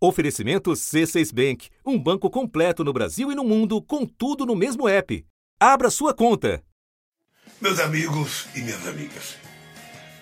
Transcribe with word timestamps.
Oferecimento 0.00 0.70
C6 0.70 1.34
Bank, 1.34 1.70
um 1.84 1.98
banco 1.98 2.30
completo 2.30 2.84
no 2.84 2.92
Brasil 2.92 3.32
e 3.32 3.34
no 3.34 3.42
mundo, 3.42 3.82
com 3.82 4.06
tudo 4.06 4.46
no 4.46 4.54
mesmo 4.54 4.88
app. 4.88 5.26
Abra 5.58 5.90
sua 5.90 6.14
conta. 6.14 6.62
Meus 7.60 7.80
amigos 7.80 8.46
e 8.54 8.60
minhas 8.60 8.86
amigas, 8.86 9.36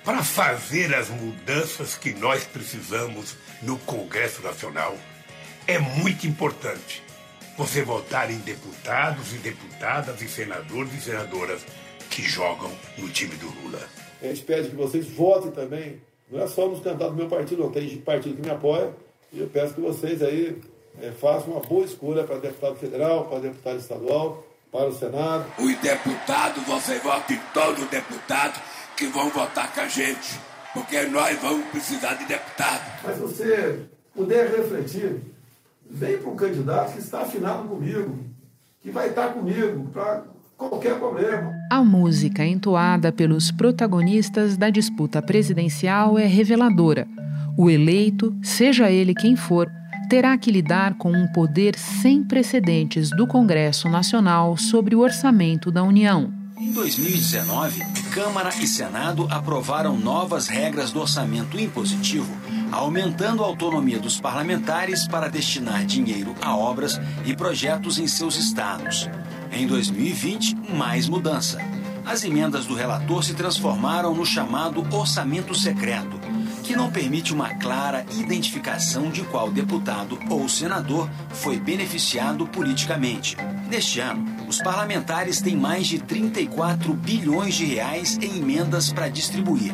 para 0.02 0.24
fazer 0.24 0.94
as 0.94 1.10
mudanças 1.10 1.94
que 1.94 2.14
nós 2.14 2.44
precisamos 2.44 3.36
no 3.60 3.78
Congresso 3.80 4.40
Nacional, 4.40 4.96
é 5.66 5.78
muito 5.78 6.26
importante 6.26 7.02
você 7.58 7.82
votar 7.82 8.30
em 8.30 8.38
deputados 8.38 9.34
e 9.34 9.38
deputadas 9.38 10.22
e 10.22 10.28
senadores 10.28 10.94
e 10.94 11.00
senadoras 11.02 11.66
que 12.08 12.22
jogam 12.22 12.72
no 12.96 13.10
time 13.10 13.34
do 13.36 13.48
Lula. 13.60 13.86
A 14.22 14.26
gente 14.28 14.40
pede 14.40 14.70
que 14.70 14.74
vocês 14.74 15.06
votem 15.06 15.50
também, 15.50 16.00
não 16.30 16.42
é 16.42 16.46
só 16.46 16.66
nos 16.66 16.80
candidatos 16.80 17.14
do 17.14 17.18
meu 17.18 17.28
partido, 17.28 17.62
não, 17.62 17.70
tem 17.70 17.94
partido 17.98 18.36
que 18.36 18.42
me 18.42 18.50
apoia, 18.50 18.94
e 19.32 19.40
eu 19.40 19.48
peço 19.48 19.74
que 19.74 19.80
vocês 19.80 20.22
aí 20.22 20.60
é, 21.00 21.10
façam 21.10 21.52
uma 21.52 21.60
boa 21.60 21.84
escolha 21.84 22.24
para 22.24 22.38
deputado 22.38 22.76
federal, 22.76 23.24
para 23.26 23.40
deputado 23.40 23.78
estadual, 23.78 24.46
para 24.72 24.86
o 24.86 24.92
Senado. 24.92 25.44
Os 25.58 25.76
deputados, 25.76 26.62
você 26.64 26.98
vota 26.98 27.32
em 27.32 27.40
todos 27.52 27.82
os 27.82 27.88
deputados 27.88 28.60
que 28.96 29.06
vão 29.06 29.28
votar 29.30 29.72
com 29.74 29.80
a 29.80 29.88
gente, 29.88 30.40
porque 30.72 31.02
nós 31.02 31.38
vamos 31.40 31.66
precisar 31.68 32.14
de 32.14 32.24
deputado. 32.24 33.02
Mas 33.04 33.16
se 33.16 33.20
você 33.20 33.80
puder 34.14 34.50
refletir, 34.50 35.20
vem 35.88 36.18
para 36.18 36.30
um 36.30 36.36
candidato 36.36 36.92
que 36.92 36.98
está 36.98 37.20
afinado 37.20 37.68
comigo, 37.68 38.18
que 38.80 38.90
vai 38.90 39.08
estar 39.08 39.28
comigo 39.28 39.90
para 39.92 40.24
qualquer 40.56 40.98
problema. 40.98 41.52
A 41.70 41.84
música 41.84 42.44
entoada 42.44 43.12
pelos 43.12 43.50
protagonistas 43.50 44.56
da 44.56 44.70
disputa 44.70 45.20
presidencial 45.20 46.18
é 46.18 46.24
reveladora. 46.24 47.06
O 47.58 47.70
eleito, 47.70 48.36
seja 48.42 48.90
ele 48.90 49.14
quem 49.14 49.34
for, 49.34 49.72
terá 50.10 50.36
que 50.36 50.50
lidar 50.50 50.94
com 50.98 51.10
um 51.10 51.26
poder 51.26 51.74
sem 51.78 52.22
precedentes 52.22 53.08
do 53.08 53.26
Congresso 53.26 53.88
Nacional 53.88 54.58
sobre 54.58 54.94
o 54.94 55.00
orçamento 55.00 55.70
da 55.70 55.82
União. 55.82 56.30
Em 56.60 56.70
2019, 56.72 57.82
Câmara 58.10 58.50
e 58.60 58.66
Senado 58.66 59.26
aprovaram 59.30 59.96
novas 59.96 60.48
regras 60.48 60.92
do 60.92 61.00
orçamento 61.00 61.58
impositivo, 61.58 62.30
aumentando 62.70 63.42
a 63.42 63.46
autonomia 63.46 63.98
dos 63.98 64.20
parlamentares 64.20 65.08
para 65.08 65.28
destinar 65.28 65.86
dinheiro 65.86 66.34
a 66.42 66.54
obras 66.54 67.00
e 67.24 67.34
projetos 67.34 67.98
em 67.98 68.06
seus 68.06 68.36
estados. 68.36 69.08
Em 69.50 69.66
2020, 69.66 70.56
mais 70.74 71.08
mudança. 71.08 71.58
As 72.04 72.22
emendas 72.22 72.66
do 72.66 72.74
relator 72.74 73.24
se 73.24 73.34
transformaram 73.34 74.14
no 74.14 74.26
chamado 74.26 74.86
orçamento 74.94 75.54
secreto 75.54 76.25
que 76.66 76.74
não 76.74 76.90
permite 76.90 77.32
uma 77.32 77.54
clara 77.54 78.04
identificação 78.18 79.08
de 79.08 79.22
qual 79.22 79.52
deputado 79.52 80.18
ou 80.28 80.48
senador 80.48 81.08
foi 81.30 81.58
beneficiado 81.58 82.44
politicamente. 82.48 83.36
Neste 83.70 84.00
ano, 84.00 84.26
os 84.48 84.58
parlamentares 84.58 85.40
têm 85.40 85.56
mais 85.56 85.86
de 85.86 86.00
34 86.00 86.92
bilhões 86.92 87.54
de 87.54 87.64
reais 87.64 88.18
em 88.20 88.38
emendas 88.38 88.92
para 88.92 89.08
distribuir. 89.08 89.72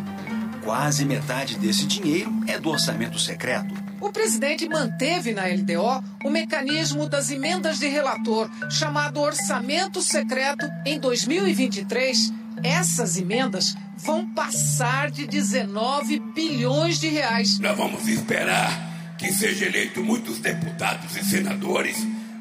Quase 0.63 1.07
metade 1.07 1.59
desse 1.59 1.87
dinheiro 1.87 2.31
é 2.47 2.59
do 2.59 2.69
orçamento 2.69 3.19
secreto. 3.19 3.75
O 3.99 4.13
presidente 4.13 4.69
manteve 4.69 5.33
na 5.33 5.47
LDO 5.47 6.05
o 6.25 6.31
mecanismo 6.31 7.09
das 7.09 7.31
emendas 7.31 7.79
de 7.79 7.89
relator, 7.89 8.51
chamado 8.71 9.19
orçamento 9.19 10.03
secreto, 10.03 10.69
em 10.85 11.01
2023 11.01 12.33
essas 12.63 13.17
emendas 13.17 13.75
vão 14.05 14.27
passar 14.27 15.11
de 15.11 15.27
19 15.27 16.19
bilhões 16.35 16.99
de 16.99 17.09
reais. 17.09 17.59
Nós 17.59 17.77
vamos 17.77 18.07
esperar 18.09 19.15
que 19.17 19.33
sejam 19.33 19.69
eleitos 19.69 20.05
muitos 20.05 20.39
deputados 20.39 21.17
e 21.17 21.25
senadores 21.25 21.97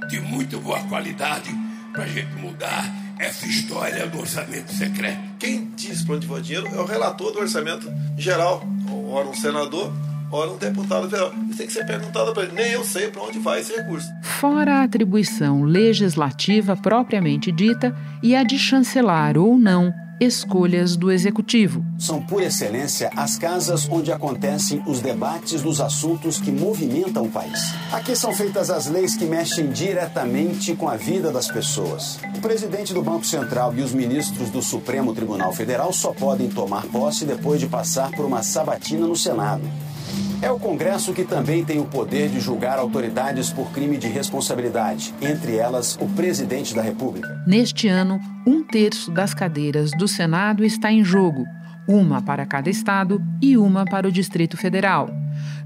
de 0.10 0.20
muito 0.20 0.60
boa 0.60 0.80
qualidade 0.82 1.52
para 1.94 2.04
a 2.04 2.08
gente 2.08 2.34
mudar 2.36 2.92
essa 3.20 3.46
história 3.46 4.08
do 4.08 4.20
orçamento 4.20 4.74
secreto. 4.74 5.20
Quem 5.38 5.70
diz 5.76 6.04
para 6.04 6.16
onde 6.16 6.26
vai 6.26 6.40
o 6.40 6.42
dinheiro 6.42 6.68
é 6.68 6.80
o 6.80 6.86
relator 6.86 7.32
do 7.32 7.40
orçamento 7.40 7.92
geral, 8.18 8.64
ora 9.12 9.28
um 9.28 9.34
senador, 9.36 9.94
ora 10.32 10.50
um 10.50 10.58
deputado 10.58 11.08
federal. 11.08 11.32
Isso 11.48 11.58
tem 11.58 11.68
que 11.68 11.74
ser 11.74 11.86
perguntado 11.86 12.34
para 12.34 12.44
ele. 12.44 12.54
Nem 12.54 12.72
eu 12.72 12.84
sei 12.84 13.10
para 13.10 13.22
onde 13.22 13.38
vai 13.38 13.60
esse 13.60 13.76
recurso. 13.76 14.08
Fora 14.24 14.80
a 14.80 14.84
atribuição 14.84 15.64
legislativa 15.64 16.76
propriamente 16.76 17.52
dita 17.52 17.96
e 18.24 18.36
a 18.36 18.42
de 18.42 18.58
chancelar 18.58 19.38
ou 19.38 19.58
não 19.60 19.94
escolhas 20.22 20.96
do 20.96 21.12
executivo. 21.12 21.84
São, 21.98 22.22
por 22.22 22.44
excelência, 22.44 23.10
as 23.18 23.40
casas 23.40 23.90
onde 23.90 24.12
acontecem 24.12 24.84
os 24.86 25.00
debates 25.00 25.64
dos 25.64 25.82
assuntos 25.82 26.40
que 26.40 26.52
movimentam 26.52 27.24
o 27.24 27.32
país. 27.32 27.74
Aqui 27.92 28.16
são 28.16 28.32
feitas 28.32 28.70
as 28.70 28.86
leis 28.86 29.16
que 29.16 29.26
mexem 29.26 29.72
diretamente 29.72 30.76
com 30.76 30.88
a 30.88 30.96
vida 30.96 31.32
das 31.32 31.48
pessoas. 31.48 32.20
O 32.38 32.40
presidente 32.40 32.94
do 32.94 33.02
Banco 33.02 33.26
Central 33.26 33.74
e 33.76 33.82
os 33.82 33.94
ministros 33.94 34.52
do 34.52 34.62
Supremo 34.62 35.16
Tribunal 35.16 35.52
Federal 35.54 35.92
só 35.92 36.14
podem 36.14 36.50
tomar 36.50 36.86
posse 36.86 37.26
depois 37.26 37.60
de 37.60 37.66
passar 37.66 38.12
por 38.12 38.24
uma 38.24 38.44
sabatina 38.44 39.08
no 39.08 39.16
Senado. 39.16 39.64
É 40.42 40.50
o 40.50 40.58
Congresso 40.58 41.14
que 41.14 41.24
também 41.24 41.64
tem 41.64 41.80
o 41.80 41.86
poder 41.86 42.28
de 42.28 42.40
julgar 42.40 42.80
autoridades 42.80 43.54
por 43.54 43.72
crime 43.72 43.96
de 43.96 44.08
responsabilidade, 44.08 45.14
entre 45.22 45.56
elas 45.56 45.96
o 46.02 46.08
presidente 46.08 46.74
da 46.74 46.82
República. 46.82 47.44
Neste 47.46 47.88
ano, 47.88 48.20
um 48.48 48.64
terço 48.64 49.12
das 49.12 49.36
cadeiras 49.36 49.92
do 49.92 50.08
Senado 50.08 50.66
está 50.66 50.92
em 50.92 51.04
jogo, 51.04 51.46
uma 51.88 52.24
para 52.24 52.44
cada 52.44 52.72
estado 52.72 53.22
e 53.40 53.56
uma 53.56 53.86
para 53.86 54.08
o 54.08 54.12
Distrito 54.12 54.58
Federal. 54.58 55.12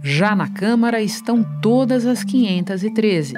Já 0.04 0.36
na 0.36 0.50
Câmara 0.50 1.02
estão 1.02 1.42
todas 1.62 2.06
as 2.06 2.22
513. 2.26 3.34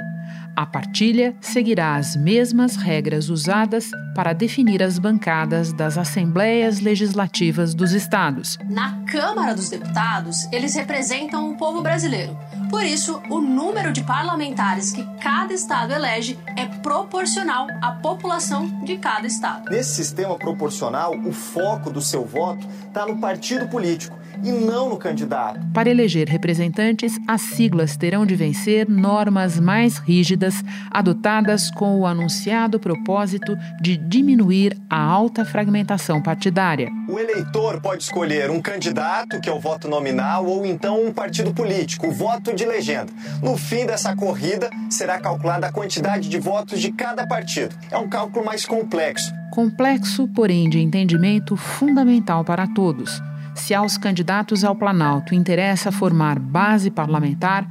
A 0.58 0.66
partilha 0.66 1.36
seguirá 1.40 1.98
as 1.98 2.16
mesmas 2.16 2.78
regras 2.78 3.30
usadas 3.30 3.92
para 4.16 4.34
definir 4.34 4.82
as 4.82 4.98
bancadas 4.98 5.72
das 5.72 6.00
assembleias 6.00 6.80
legislativas 6.80 7.76
dos 7.76 7.92
estados. 7.92 8.58
Na 8.68 9.04
Câmara 9.06 9.54
dos 9.54 9.70
Deputados, 9.70 10.52
eles 10.52 10.74
representam 10.74 11.52
o 11.52 11.58
povo 11.58 11.84
brasileiro. 11.84 12.36
Por 12.72 12.84
isso, 12.84 13.22
o 13.30 13.40
número 13.40 13.94
de 13.94 14.04
parlamentares 14.04 14.92
que 14.92 15.06
cada 15.22 15.54
estado 15.54 15.94
elege 15.94 16.40
é 16.56 16.66
proporcional 16.66 17.68
à 17.80 17.92
população 17.92 18.84
de 18.84 18.98
cada 18.98 19.28
estado. 19.28 19.70
Nesse 19.70 19.94
sistema 19.94 20.40
proporcional, 20.40 21.16
o 21.20 21.32
foco 21.32 21.92
do 21.92 22.02
seu 22.02 22.26
voto 22.26 22.68
está 22.88 23.06
no 23.06 23.22
partido 23.22 23.68
político 23.68 24.18
e 24.44 24.52
não 24.52 24.90
no 24.90 24.98
candidato. 24.98 25.60
Para 25.74 25.90
eleger 25.90 26.28
representantes, 26.28 27.18
as 27.28 27.42
siglas 27.42 27.96
terão 27.98 28.26
de 28.26 28.36
vencer 28.36 28.88
normas 28.90 29.60
mais 29.60 29.98
rígidas, 29.98 30.64
adotadas 30.92 31.72
com 31.72 32.00
o 32.00 32.06
anunciado 32.06 32.80
propósito 32.80 33.58
de 33.82 33.98
diminuir 33.98 34.78
a 34.90 35.00
alta 35.00 35.46
fragmentação 35.46 36.22
partidária. 36.22 36.90
O 37.08 37.20
eleitor 37.20 37.82
pode 37.82 38.04
escolher 38.04 38.50
um 38.50 38.62
candidato, 38.62 39.40
que 39.40 39.50
é 39.50 39.54
o 39.54 39.60
voto 39.60 39.88
nominal, 39.88 40.46
ou 40.46 40.66
então 40.66 41.06
um 41.06 41.14
partido 41.14 41.54
político, 41.54 42.08
o 42.08 42.12
voto 42.12 42.54
de 42.54 42.66
legenda. 42.66 43.12
No 43.42 43.58
fim 43.58 43.86
dessa 43.86 44.16
corrida, 44.16 44.70
será 44.90 45.20
calculada 45.20 45.68
a 45.68 45.72
quantidade 45.72 46.30
de 46.30 46.40
votos 46.40 46.80
de 46.80 46.92
cada 46.92 47.26
partido. 47.26 47.76
É 47.92 47.98
um 47.98 48.08
cálculo 48.08 48.46
mais 48.46 48.66
complexo. 48.66 49.34
Complexo, 49.52 50.28
porém 50.28 50.70
de 50.70 50.80
entendimento 50.80 51.56
fundamental 51.56 52.44
para 52.44 52.68
todos 52.68 53.22
se 53.58 53.74
aos 53.74 53.98
candidatos 53.98 54.64
ao 54.64 54.76
Planalto 54.76 55.36
interessa 55.36 55.92
formar 55.92 56.40
base 56.40 56.90
parlamentar, 56.90 57.68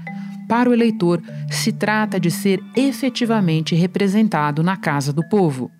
para 0.48 0.68
o 0.68 0.72
eleitor 0.72 1.22
se 1.50 1.72
trata 1.72 2.20
de 2.20 2.30
ser 2.30 2.62
efetivamente 2.76 3.74
representado 3.74 4.62
na 4.62 4.76
Casa 4.76 5.12
do 5.12 5.26
Povo. 5.28 5.70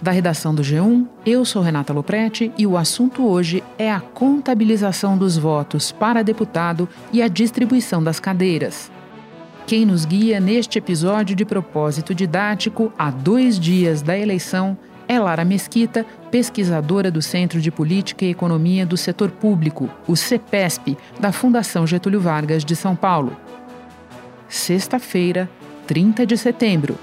Da 0.00 0.10
redação 0.10 0.52
do 0.52 0.62
G1, 0.62 1.06
eu 1.24 1.44
sou 1.44 1.62
Renata 1.62 1.92
Loprete 1.92 2.52
e 2.58 2.66
o 2.66 2.76
assunto 2.76 3.24
hoje 3.24 3.62
é 3.78 3.90
a 3.90 4.00
contabilização 4.00 5.16
dos 5.16 5.38
votos 5.38 5.92
para 5.92 6.24
deputado 6.24 6.88
e 7.12 7.22
a 7.22 7.28
distribuição 7.28 8.02
das 8.02 8.18
cadeiras. 8.18 8.90
Quem 9.64 9.86
nos 9.86 10.04
guia 10.04 10.40
neste 10.40 10.76
episódio 10.76 11.36
de 11.36 11.44
propósito 11.44 12.12
didático, 12.16 12.92
a 12.98 13.12
dois 13.12 13.60
dias 13.60 14.02
da 14.02 14.18
eleição, 14.18 14.76
é 15.08 15.18
Lara 15.18 15.44
Mesquita, 15.44 16.06
pesquisadora 16.30 17.10
do 17.10 17.20
Centro 17.20 17.60
de 17.60 17.70
Política 17.70 18.24
e 18.24 18.30
Economia 18.30 18.86
do 18.86 18.96
Setor 18.96 19.30
Público, 19.30 19.88
o 20.06 20.16
CEPESP, 20.16 20.96
da 21.18 21.32
Fundação 21.32 21.86
Getúlio 21.86 22.20
Vargas 22.20 22.64
de 22.64 22.74
São 22.74 22.96
Paulo. 22.96 23.36
Sexta-feira, 24.48 25.48
30 25.86 26.26
de 26.26 26.36
setembro. 26.36 26.98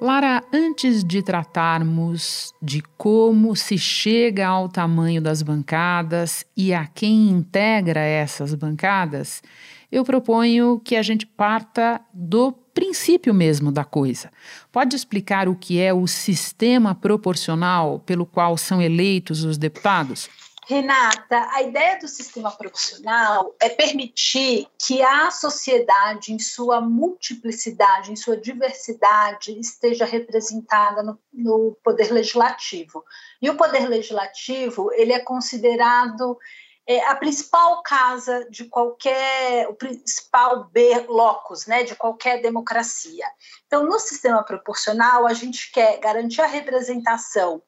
Lara, 0.00 0.42
antes 0.52 1.02
de 1.02 1.22
tratarmos 1.22 2.52
de 2.60 2.82
como 2.98 3.56
se 3.56 3.78
chega 3.78 4.46
ao 4.46 4.68
tamanho 4.68 5.22
das 5.22 5.40
bancadas 5.40 6.44
e 6.54 6.74
a 6.74 6.86
quem 6.86 7.30
integra 7.30 8.00
essas 8.00 8.54
bancadas, 8.54 9.42
eu 9.90 10.04
proponho 10.04 10.78
que 10.84 10.96
a 10.96 11.02
gente 11.02 11.26
parta 11.26 12.00
do 12.12 12.52
princípio 12.76 13.32
mesmo 13.32 13.72
da 13.72 13.86
coisa. 13.86 14.30
Pode 14.70 14.94
explicar 14.94 15.48
o 15.48 15.56
que 15.56 15.80
é 15.80 15.94
o 15.94 16.06
sistema 16.06 16.94
proporcional 16.94 18.00
pelo 18.00 18.26
qual 18.26 18.58
são 18.58 18.82
eleitos 18.82 19.44
os 19.44 19.56
deputados? 19.56 20.28
Renata, 20.68 21.48
a 21.52 21.62
ideia 21.62 21.98
do 21.98 22.08
sistema 22.08 22.50
proporcional 22.50 23.54
é 23.62 23.68
permitir 23.70 24.66
que 24.78 25.00
a 25.00 25.30
sociedade, 25.30 26.32
em 26.32 26.38
sua 26.38 26.80
multiplicidade, 26.80 28.12
em 28.12 28.16
sua 28.16 28.36
diversidade, 28.36 29.58
esteja 29.58 30.04
representada 30.04 31.02
no, 31.02 31.18
no 31.32 31.78
poder 31.82 32.12
legislativo. 32.12 33.04
E 33.40 33.48
o 33.48 33.56
poder 33.56 33.88
legislativo 33.88 34.90
ele 34.92 35.12
é 35.12 35.20
considerado 35.20 36.36
é, 36.86 37.04
a 37.06 37.16
principal 37.16 37.82
casa 37.82 38.46
de 38.48 38.66
qualquer, 38.66 39.68
o 39.68 39.74
principal 39.74 40.64
B 40.64 41.04
locus, 41.08 41.66
né, 41.66 41.82
de 41.82 41.96
qualquer 41.96 42.40
democracia. 42.40 43.26
Então, 43.66 43.84
no 43.84 43.98
sistema 43.98 44.44
proporcional, 44.44 45.26
a 45.26 45.34
gente 45.34 45.72
quer 45.72 45.98
garantir 45.98 46.40
a 46.40 46.46
representação 46.46 47.60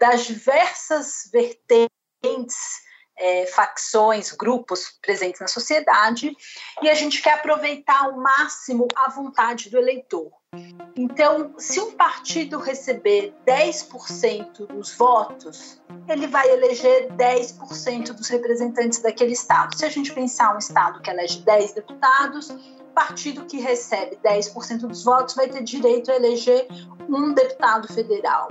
das 0.00 0.24
diversas 0.24 1.28
vertentes 1.30 2.88
é, 3.18 3.46
facções, 3.46 4.32
grupos 4.32 4.96
presentes 5.02 5.40
na 5.40 5.48
sociedade, 5.48 6.34
e 6.80 6.88
a 6.88 6.94
gente 6.94 7.20
quer 7.20 7.34
aproveitar 7.34 8.04
ao 8.04 8.16
máximo 8.16 8.86
a 8.94 9.10
vontade 9.10 9.68
do 9.68 9.76
eleitor. 9.76 10.37
Então, 10.96 11.52
se 11.58 11.78
um 11.78 11.92
partido 11.92 12.58
receber 12.58 13.34
10% 13.46 14.66
dos 14.66 14.94
votos, 14.96 15.80
ele 16.08 16.26
vai 16.26 16.50
eleger 16.50 17.08
10% 17.12 18.12
dos 18.12 18.28
representantes 18.28 19.00
daquele 19.00 19.32
estado. 19.32 19.76
Se 19.76 19.84
a 19.84 19.90
gente 19.90 20.12
pensar 20.12 20.54
um 20.54 20.58
estado 20.58 21.00
que 21.00 21.10
elege 21.10 21.40
10 21.42 21.72
deputados, 21.72 22.48
partido 22.98 23.44
que 23.44 23.60
recebe 23.60 24.18
10% 24.24 24.80
dos 24.80 25.04
votos 25.04 25.36
vai 25.36 25.48
ter 25.48 25.62
direito 25.62 26.10
a 26.10 26.16
eleger 26.16 26.66
um 27.08 27.32
deputado 27.32 27.86
federal. 27.86 28.48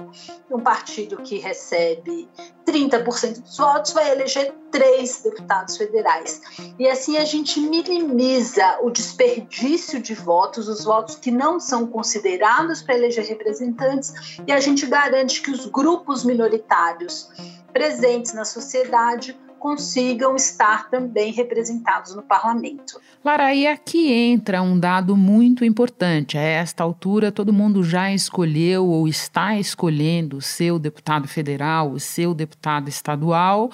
Um 0.49 0.61
partido 0.61 1.17
que 1.17 1.37
recebe 1.37 2.29
30% 2.65 3.41
dos 3.41 3.57
votos 3.57 3.91
vai 3.91 4.09
eleger 4.09 4.55
três 4.71 5.21
deputados 5.21 5.75
federais. 5.75 6.41
E 6.79 6.87
assim 6.87 7.17
a 7.17 7.25
gente 7.25 7.59
minimiza 7.59 8.79
o 8.81 8.89
desperdício 8.89 10.01
de 10.01 10.15
votos, 10.15 10.69
os 10.69 10.85
votos 10.85 11.17
que 11.17 11.29
não 11.29 11.59
são 11.59 11.85
considerados 11.85 12.81
para 12.81 12.95
eleger 12.95 13.25
representantes, 13.25 14.39
e 14.47 14.53
a 14.53 14.61
gente 14.61 14.85
garante 14.85 15.41
que 15.41 15.51
os 15.51 15.65
grupos 15.65 16.23
minoritários 16.23 17.29
presentes 17.73 18.33
na 18.33 18.45
sociedade 18.45 19.37
consigam 19.57 20.35
estar 20.35 20.89
também 20.89 21.31
representados 21.31 22.15
no 22.15 22.23
parlamento. 22.23 22.99
Lara, 23.23 23.53
e 23.53 23.67
aqui 23.67 24.11
entra 24.11 24.61
um 24.61 24.79
dado 24.79 25.15
muito 25.17 25.65
importante. 25.65 26.37
A 26.37 26.41
esta 26.41 26.83
altura, 26.83 27.31
todo 27.31 27.51
mundo 27.51 27.83
já 27.83 28.11
escolheu 28.11 28.87
ou 28.87 29.07
está 29.07 29.57
escolhendo 29.57 30.37
o 30.37 30.41
seu 30.41 30.79
deputado 30.79 31.27
federal, 31.27 31.91
o 31.91 31.99
seu 31.99 32.33
deputado 32.33 32.87
estadual. 32.87 33.71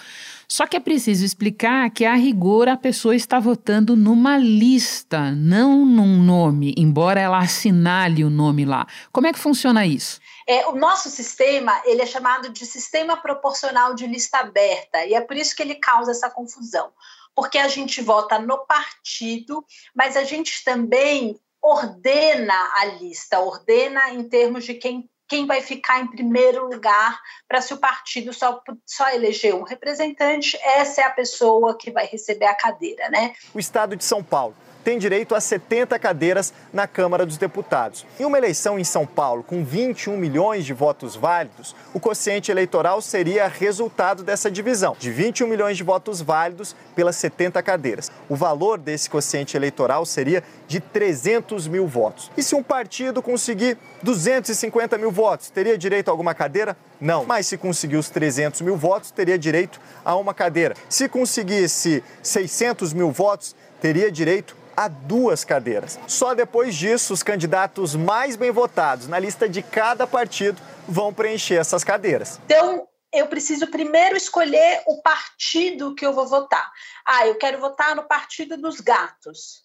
Só 0.48 0.68
que 0.68 0.78
é 0.78 0.80
preciso 0.80 1.26
explicar 1.26 1.90
que, 1.90 2.06
a 2.06 2.14
rigor, 2.14 2.68
a 2.68 2.78
pessoa 2.78 3.16
está 3.16 3.40
votando 3.40 3.96
numa 3.96 4.38
lista, 4.38 5.32
não 5.32 5.86
num 5.86 6.22
nome, 6.22 6.74
embora 6.78 7.20
ela 7.20 7.40
assinale 7.40 8.24
o 8.24 8.30
nome 8.30 8.66
lá. 8.66 8.86
Como 9.12 9.28
é 9.28 9.34
que 9.34 9.40
funciona 9.40 9.86
isso? 9.86 10.22
É, 10.48 10.68
o 10.68 10.76
nosso 10.76 11.10
sistema 11.10 11.82
ele 11.86 12.02
é 12.02 12.06
chamado 12.06 12.50
de 12.50 12.66
sistema 12.66 13.16
proporcional 13.16 13.96
de 13.96 14.06
lista 14.06 14.40
aberta 14.40 15.06
e 15.06 15.14
é 15.14 15.22
por 15.22 15.38
isso 15.38 15.56
que 15.56 15.64
ele 15.74 15.80
causa 15.80 16.12
essa 16.12 16.30
confusão, 16.30 16.92
porque 17.36 17.58
a 17.58 17.68
gente 17.68 18.02
vota 18.02 18.40
no 18.40 18.66
partido, 18.66 19.66
mas 19.94 20.16
a 20.16 20.24
gente 20.24 20.64
também 20.64 21.40
ordena 21.62 22.54
a 22.76 22.86
lista, 22.86 23.40
ordena 23.40 24.12
em 24.12 24.24
termos 24.28 24.66
de 24.66 24.76
quem 24.76 25.10
quem 25.26 25.48
vai 25.48 25.62
ficar 25.62 26.00
em 26.00 26.08
primeiro 26.08 26.68
lugar 26.68 27.20
para 27.48 27.60
se 27.60 27.74
o 27.74 27.78
partido 27.78 28.32
só, 28.32 28.62
só 28.86 29.10
eleger 29.10 29.56
um 29.56 29.64
representante, 29.64 30.56
essa 30.58 31.02
é 31.02 31.06
a 31.06 31.10
pessoa 31.10 31.76
que 31.76 31.90
vai 31.90 32.06
receber 32.06 32.46
a 32.46 32.54
cadeira, 32.54 33.10
né? 33.10 33.34
O 33.52 33.58
estado 33.58 33.96
de 33.96 34.04
São 34.04 34.22
Paulo 34.22 34.56
tem 34.84 34.98
direito 34.98 35.34
a 35.34 35.40
70 35.40 35.98
cadeiras 35.98 36.54
na 36.72 36.88
Câmara 36.88 37.26
dos 37.26 37.38
Deputados. 37.38 38.06
Em 38.20 38.26
uma 38.26 38.38
eleição 38.38 38.78
em 38.78 38.84
São 38.84 39.06
Paulo 39.06 39.44
com 39.44 39.64
21 39.64 40.18
milhões 40.18 40.66
de 40.66 40.74
votos 40.74 41.16
válidos, 41.16 41.76
o 41.94 42.00
quociente 42.00 42.52
eleitoral 42.52 43.02
seria 43.02 43.48
resultado 43.48 44.24
dessa 44.24 44.52
divisão, 44.52 44.96
de 45.00 45.12
21 45.12 45.48
milhões 45.48 45.78
de 45.78 45.84
votos 45.84 46.22
válidos 46.22 46.76
pelas 46.96 47.16
70 47.16 47.62
cadeiras. 47.64 48.12
O 48.28 48.36
valor 48.36 48.78
desse 48.78 49.10
quociente 49.10 49.56
eleitoral 49.56 50.06
seria 50.06 50.44
de 50.68 50.80
300 50.80 51.68
mil 51.68 51.88
votos. 51.88 52.32
E 52.36 52.44
se 52.44 52.56
um 52.56 52.64
partido 52.64 53.22
conseguir 53.22 53.78
250 54.02 54.98
mil 54.98 55.12
votos, 55.12 55.50
teria 55.50 55.78
direito 55.78 56.10
a 56.10 56.12
alguma 56.12 56.34
cadeira? 56.34 56.76
Não. 57.00 57.26
Mas 57.26 57.48
se 57.48 57.58
conseguir 57.58 57.98
os 57.98 58.10
300 58.10 58.62
mil 58.62 58.78
votos, 58.78 59.12
teria 59.12 59.38
direito 59.38 59.80
a 60.04 60.16
uma 60.16 60.34
cadeira. 60.34 60.76
Se 60.90 61.08
conseguisse 61.08 62.04
600 62.22 62.94
mil 62.94 63.12
votos, 63.12 63.56
teria 63.82 64.12
direito 64.12 64.63
a 64.76 64.88
duas 64.88 65.44
cadeiras. 65.44 66.00
Só 66.08 66.34
depois 66.34 66.76
disso, 66.76 67.14
os 67.14 67.24
candidatos 67.24 67.96
mais 67.96 68.36
bem 68.36 68.52
votados 68.52 69.08
na 69.08 69.20
lista 69.20 69.48
de 69.48 69.62
cada 69.62 70.06
partido 70.06 70.62
vão 70.88 71.14
preencher 71.14 71.56
essas 71.56 71.84
cadeiras. 71.84 72.40
Então, 72.46 72.88
eu 73.14 73.28
preciso 73.28 73.68
primeiro 73.68 74.18
escolher 74.18 74.82
o 74.88 75.02
partido 75.02 75.94
que 75.94 76.06
eu 76.06 76.14
vou 76.14 76.28
votar. 76.28 76.72
Ah, 77.06 77.28
eu 77.28 77.36
quero 77.36 77.60
votar 77.60 77.96
no 77.96 78.04
partido 78.04 78.58
dos 78.58 78.80
gatos, 78.80 79.64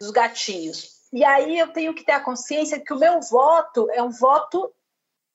dos 0.00 0.10
gatinhos. 0.10 0.94
E 1.12 1.24
aí 1.24 1.58
eu 1.58 1.72
tenho 1.72 1.94
que 1.94 2.04
ter 2.04 2.12
a 2.12 2.20
consciência 2.20 2.80
que 2.80 2.92
o 2.92 2.98
meu 2.98 3.20
voto 3.20 3.90
é 3.90 4.02
um 4.02 4.10
voto 4.10 4.72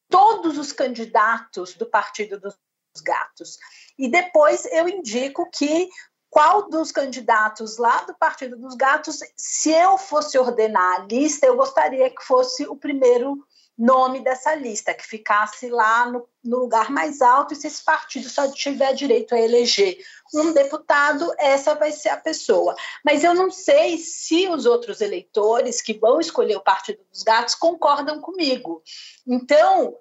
todos 0.10 0.57
os 0.57 0.72
candidatos 0.72 1.75
do 1.75 1.86
partido 1.86 2.39
dos 2.39 2.56
gatos. 3.04 3.57
E 3.98 4.10
depois 4.10 4.65
eu 4.65 4.88
indico 4.88 5.50
que 5.51 5.89
qual 6.30 6.70
dos 6.70 6.92
candidatos 6.92 7.78
lá 7.78 8.02
do 8.04 8.14
Partido 8.14 8.56
dos 8.56 8.76
Gatos, 8.76 9.20
se 9.36 9.72
eu 9.72 9.98
fosse 9.98 10.38
ordenar 10.38 11.02
a 11.02 11.06
lista, 11.06 11.46
eu 11.46 11.56
gostaria 11.56 12.10
que 12.10 12.24
fosse 12.24 12.66
o 12.66 12.76
primeiro 12.76 13.44
nome 13.80 14.20
dessa 14.20 14.54
lista, 14.54 14.94
que 14.94 15.08
ficasse 15.08 15.70
lá 15.70 16.06
no, 16.12 16.28
no, 16.44 16.60
lugar 16.60 16.92
mais 16.92 17.22
alto, 17.22 17.54
e 17.54 17.56
se 17.56 17.66
esse 17.66 17.81
partido 17.81 18.28
só 18.28 18.52
tiver 18.52 18.94
direito 18.94 19.34
a 19.34 19.40
eleger 19.40 19.98
um 20.34 20.52
deputado, 20.52 21.34
essa 21.38 21.74
vai 21.76 21.94
ser 21.94 22.10
a 22.10 22.18
pessoa. 22.18 22.75
Mas 23.06 23.24
eu 23.24 23.34
não 23.34 23.50
sei 23.50 23.98
se 23.98 24.50
os 24.50 24.66
outros 24.66 25.00
eleitores 25.00 25.82
que 25.82 25.94
vão 25.94 26.20
escolher 26.20 26.58
o 26.58 26.64
Partido 26.64 27.00
dos 27.10 27.24
Gatos 27.24 27.56
concordam 27.56 28.20
comigo. 28.20 28.84
Então, 29.25 29.96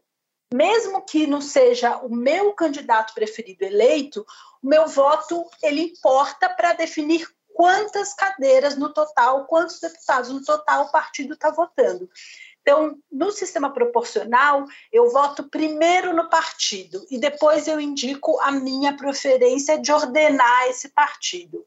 mesmo 0.53 1.05
que 1.05 1.27
não 1.27 1.41
seja 1.41 1.99
o 1.99 2.15
meu 2.15 2.53
candidato 2.55 3.15
preferido 3.15 3.65
eleito, 3.65 4.27
o 4.63 4.69
meu 4.69 4.87
voto 4.87 5.45
ele 5.63 5.83
importa 5.83 6.49
para 6.49 6.73
definir 6.73 7.29
quantas 7.55 8.15
cadeiras 8.15 8.77
no 8.77 8.93
total, 8.93 9.47
quantos 9.47 9.81
deputados 9.81 10.31
no 10.31 10.45
total 10.45 10.85
o 10.85 10.93
partido 10.93 11.35
está 11.35 11.51
votando. 11.51 12.09
Então, 12.61 12.99
no 13.11 13.31
sistema 13.31 13.73
proporcional, 13.73 14.65
eu 14.93 15.11
voto 15.11 15.49
primeiro 15.49 16.15
no 16.15 16.29
partido 16.29 17.05
e 17.11 17.19
depois 17.19 17.67
eu 17.67 17.81
indico 17.81 18.39
a 18.41 18.53
minha 18.53 18.97
preferência 18.97 19.79
de 19.79 19.91
ordenar 19.91 20.69
esse 20.69 20.91
partido. 20.91 21.65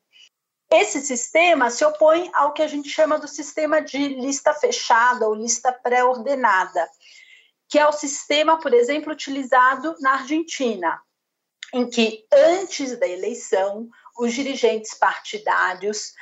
Esse 0.71 1.01
sistema 1.01 1.69
se 1.69 1.83
opõe 1.83 2.29
ao 2.33 2.53
que 2.53 2.61
a 2.61 2.67
gente 2.67 2.87
chama 2.87 3.19
do 3.19 3.27
sistema 3.27 3.81
de 3.81 3.97
lista 3.97 4.53
fechada 4.53 5.27
ou 5.27 5.35
lista 5.35 5.73
pré-ordenada 5.73 6.87
que 7.71 7.79
é 7.79 7.87
o 7.87 7.93
sistema, 7.93 8.59
por 8.59 8.73
exemplo, 8.73 9.13
utilizado 9.13 9.95
na 10.01 10.15
Argentina, 10.15 11.01
em 11.73 11.89
que 11.89 12.25
antes 12.31 12.97
da 12.99 13.07
eleição 13.07 13.87
os 14.17 14.33
dirigentes 14.33 14.93
partidários 14.93 16.13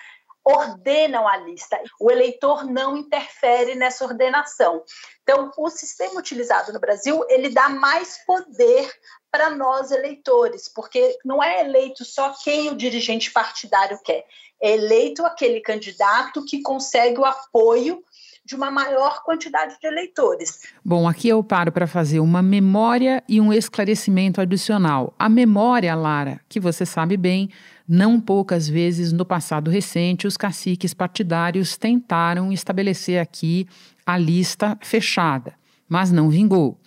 ordenam 0.44 1.28
a 1.28 1.38
lista. 1.38 1.80
O 2.00 2.10
eleitor 2.10 2.66
não 2.66 2.98
interfere 2.98 3.76
nessa 3.76 4.04
ordenação. 4.04 4.84
Então, 5.22 5.52
o 5.58 5.70
sistema 5.70 6.20
utilizado 6.20 6.74
no 6.74 6.80
Brasil, 6.80 7.24
ele 7.30 7.50
dá 7.50 7.70
mais 7.70 8.18
poder 8.26 8.92
para 9.32 9.50
nós 9.52 9.92
eleitores, 9.92 10.68
porque 10.68 11.18
não 11.24 11.44
é 11.44 11.62
eleito 11.62 12.04
só 12.04 12.34
quem 12.44 12.70
o 12.70 12.76
dirigente 12.76 13.32
partidário 13.32 14.00
quer, 14.04 14.26
é 14.62 14.72
eleito 14.72 15.26
aquele 15.26 15.62
candidato 15.62 16.44
que 16.46 16.62
consegue 16.62 17.20
o 17.20 17.26
apoio 17.26 18.04
de 18.50 18.56
uma 18.56 18.72
maior 18.72 19.22
quantidade 19.24 19.78
de 19.80 19.86
eleitores. 19.86 20.64
Bom, 20.84 21.08
aqui 21.08 21.30
eu 21.30 21.44
paro 21.44 21.72
para 21.72 21.86
fazer 21.86 22.20
uma 22.20 22.42
memória 22.42 23.24
e 23.30 23.40
um 23.40 23.54
esclarecimento 23.54 24.42
adicional. 24.42 25.14
A 25.20 25.30
memória, 25.30 25.94
Lara, 25.94 26.42
que 26.50 26.60
você 26.60 26.84
sabe 26.84 27.16
bem, 27.16 27.52
não 27.88 28.20
poucas 28.20 28.68
vezes 28.68 29.12
no 29.12 29.24
passado 29.24 29.70
recente 29.70 30.26
os 30.26 30.36
caciques 30.36 30.96
partidários 30.96 31.78
tentaram 31.78 32.52
estabelecer 32.52 33.22
aqui 33.22 33.68
a 34.04 34.18
lista 34.18 34.76
fechada. 34.82 35.59
Mas 35.90 36.12
não 36.12 36.30
vingou. 36.30 36.80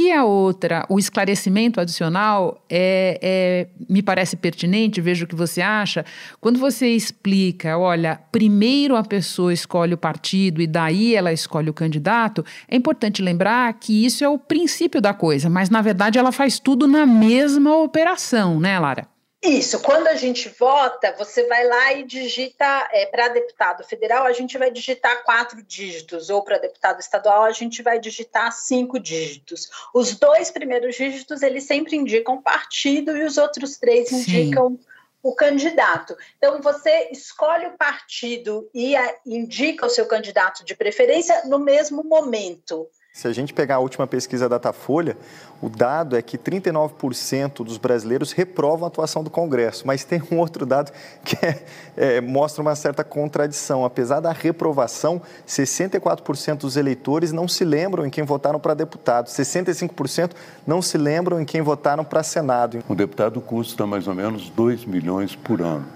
E 0.00 0.12
a 0.12 0.24
outra, 0.24 0.86
o 0.88 0.96
esclarecimento 0.96 1.80
adicional, 1.80 2.64
é, 2.70 3.18
é, 3.20 3.66
me 3.88 4.00
parece 4.00 4.36
pertinente, 4.36 5.00
vejo 5.00 5.24
o 5.24 5.28
que 5.28 5.34
você 5.34 5.60
acha. 5.60 6.04
Quando 6.40 6.56
você 6.56 6.86
explica, 6.86 7.76
olha, 7.76 8.20
primeiro 8.30 8.94
a 8.94 9.02
pessoa 9.02 9.52
escolhe 9.52 9.94
o 9.94 9.98
partido 9.98 10.62
e 10.62 10.68
daí 10.68 11.16
ela 11.16 11.32
escolhe 11.32 11.68
o 11.68 11.74
candidato, 11.74 12.44
é 12.68 12.76
importante 12.76 13.20
lembrar 13.20 13.72
que 13.74 14.06
isso 14.06 14.22
é 14.22 14.28
o 14.28 14.38
princípio 14.38 15.00
da 15.00 15.12
coisa, 15.12 15.50
mas 15.50 15.68
na 15.68 15.82
verdade 15.82 16.16
ela 16.16 16.30
faz 16.30 16.60
tudo 16.60 16.86
na 16.86 17.04
mesma 17.04 17.76
operação, 17.76 18.60
né, 18.60 18.78
Lara? 18.78 19.17
Isso, 19.48 19.80
quando 19.80 20.08
a 20.08 20.14
gente 20.14 20.50
vota, 20.50 21.14
você 21.16 21.46
vai 21.46 21.66
lá 21.66 21.94
e 21.94 22.04
digita, 22.04 22.88
é, 22.92 23.06
para 23.06 23.28
deputado 23.28 23.82
federal, 23.82 24.26
a 24.26 24.32
gente 24.32 24.58
vai 24.58 24.70
digitar 24.70 25.24
quatro 25.24 25.62
dígitos, 25.62 26.28
ou 26.28 26.42
para 26.42 26.58
deputado 26.58 27.00
estadual, 27.00 27.44
a 27.44 27.52
gente 27.52 27.82
vai 27.82 27.98
digitar 27.98 28.52
cinco 28.52 28.98
dígitos. 28.98 29.70
Os 29.94 30.14
dois 30.18 30.50
primeiros 30.50 30.96
dígitos, 30.96 31.40
eles 31.40 31.64
sempre 31.64 31.96
indicam 31.96 32.42
partido 32.42 33.16
e 33.16 33.24
os 33.24 33.38
outros 33.38 33.78
três 33.78 34.10
Sim. 34.10 34.16
indicam 34.16 34.78
o 35.22 35.34
candidato. 35.34 36.14
Então, 36.36 36.60
você 36.60 37.08
escolhe 37.10 37.66
o 37.66 37.76
partido 37.76 38.68
e 38.74 38.94
a, 38.94 39.14
indica 39.24 39.86
o 39.86 39.90
seu 39.90 40.04
candidato 40.06 40.62
de 40.62 40.74
preferência 40.74 41.44
no 41.46 41.58
mesmo 41.58 42.04
momento. 42.04 42.86
Se 43.18 43.26
a 43.26 43.32
gente 43.32 43.52
pegar 43.52 43.74
a 43.74 43.78
última 43.80 44.06
pesquisa 44.06 44.48
da 44.48 44.58
Datafolha, 44.58 45.16
o 45.60 45.68
dado 45.68 46.16
é 46.16 46.22
que 46.22 46.38
39% 46.38 47.64
dos 47.64 47.76
brasileiros 47.76 48.30
reprovam 48.30 48.84
a 48.84 48.86
atuação 48.86 49.24
do 49.24 49.28
Congresso, 49.28 49.84
mas 49.84 50.04
tem 50.04 50.22
um 50.30 50.38
outro 50.38 50.64
dado 50.64 50.92
que 51.24 51.34
é, 51.44 51.64
é, 51.96 52.20
mostra 52.20 52.62
uma 52.62 52.76
certa 52.76 53.02
contradição. 53.02 53.84
Apesar 53.84 54.20
da 54.20 54.30
reprovação, 54.30 55.20
64% 55.48 56.58
dos 56.58 56.76
eleitores 56.76 57.32
não 57.32 57.48
se 57.48 57.64
lembram 57.64 58.06
em 58.06 58.10
quem 58.10 58.22
votaram 58.22 58.60
para 58.60 58.72
deputado, 58.72 59.26
65% 59.26 60.30
não 60.64 60.80
se 60.80 60.96
lembram 60.96 61.40
em 61.40 61.44
quem 61.44 61.60
votaram 61.60 62.04
para 62.04 62.22
Senado. 62.22 62.84
Um 62.88 62.94
deputado 62.94 63.40
custa 63.40 63.84
mais 63.84 64.06
ou 64.06 64.14
menos 64.14 64.48
2 64.48 64.84
milhões 64.84 65.34
por 65.34 65.60
ano. 65.60 65.86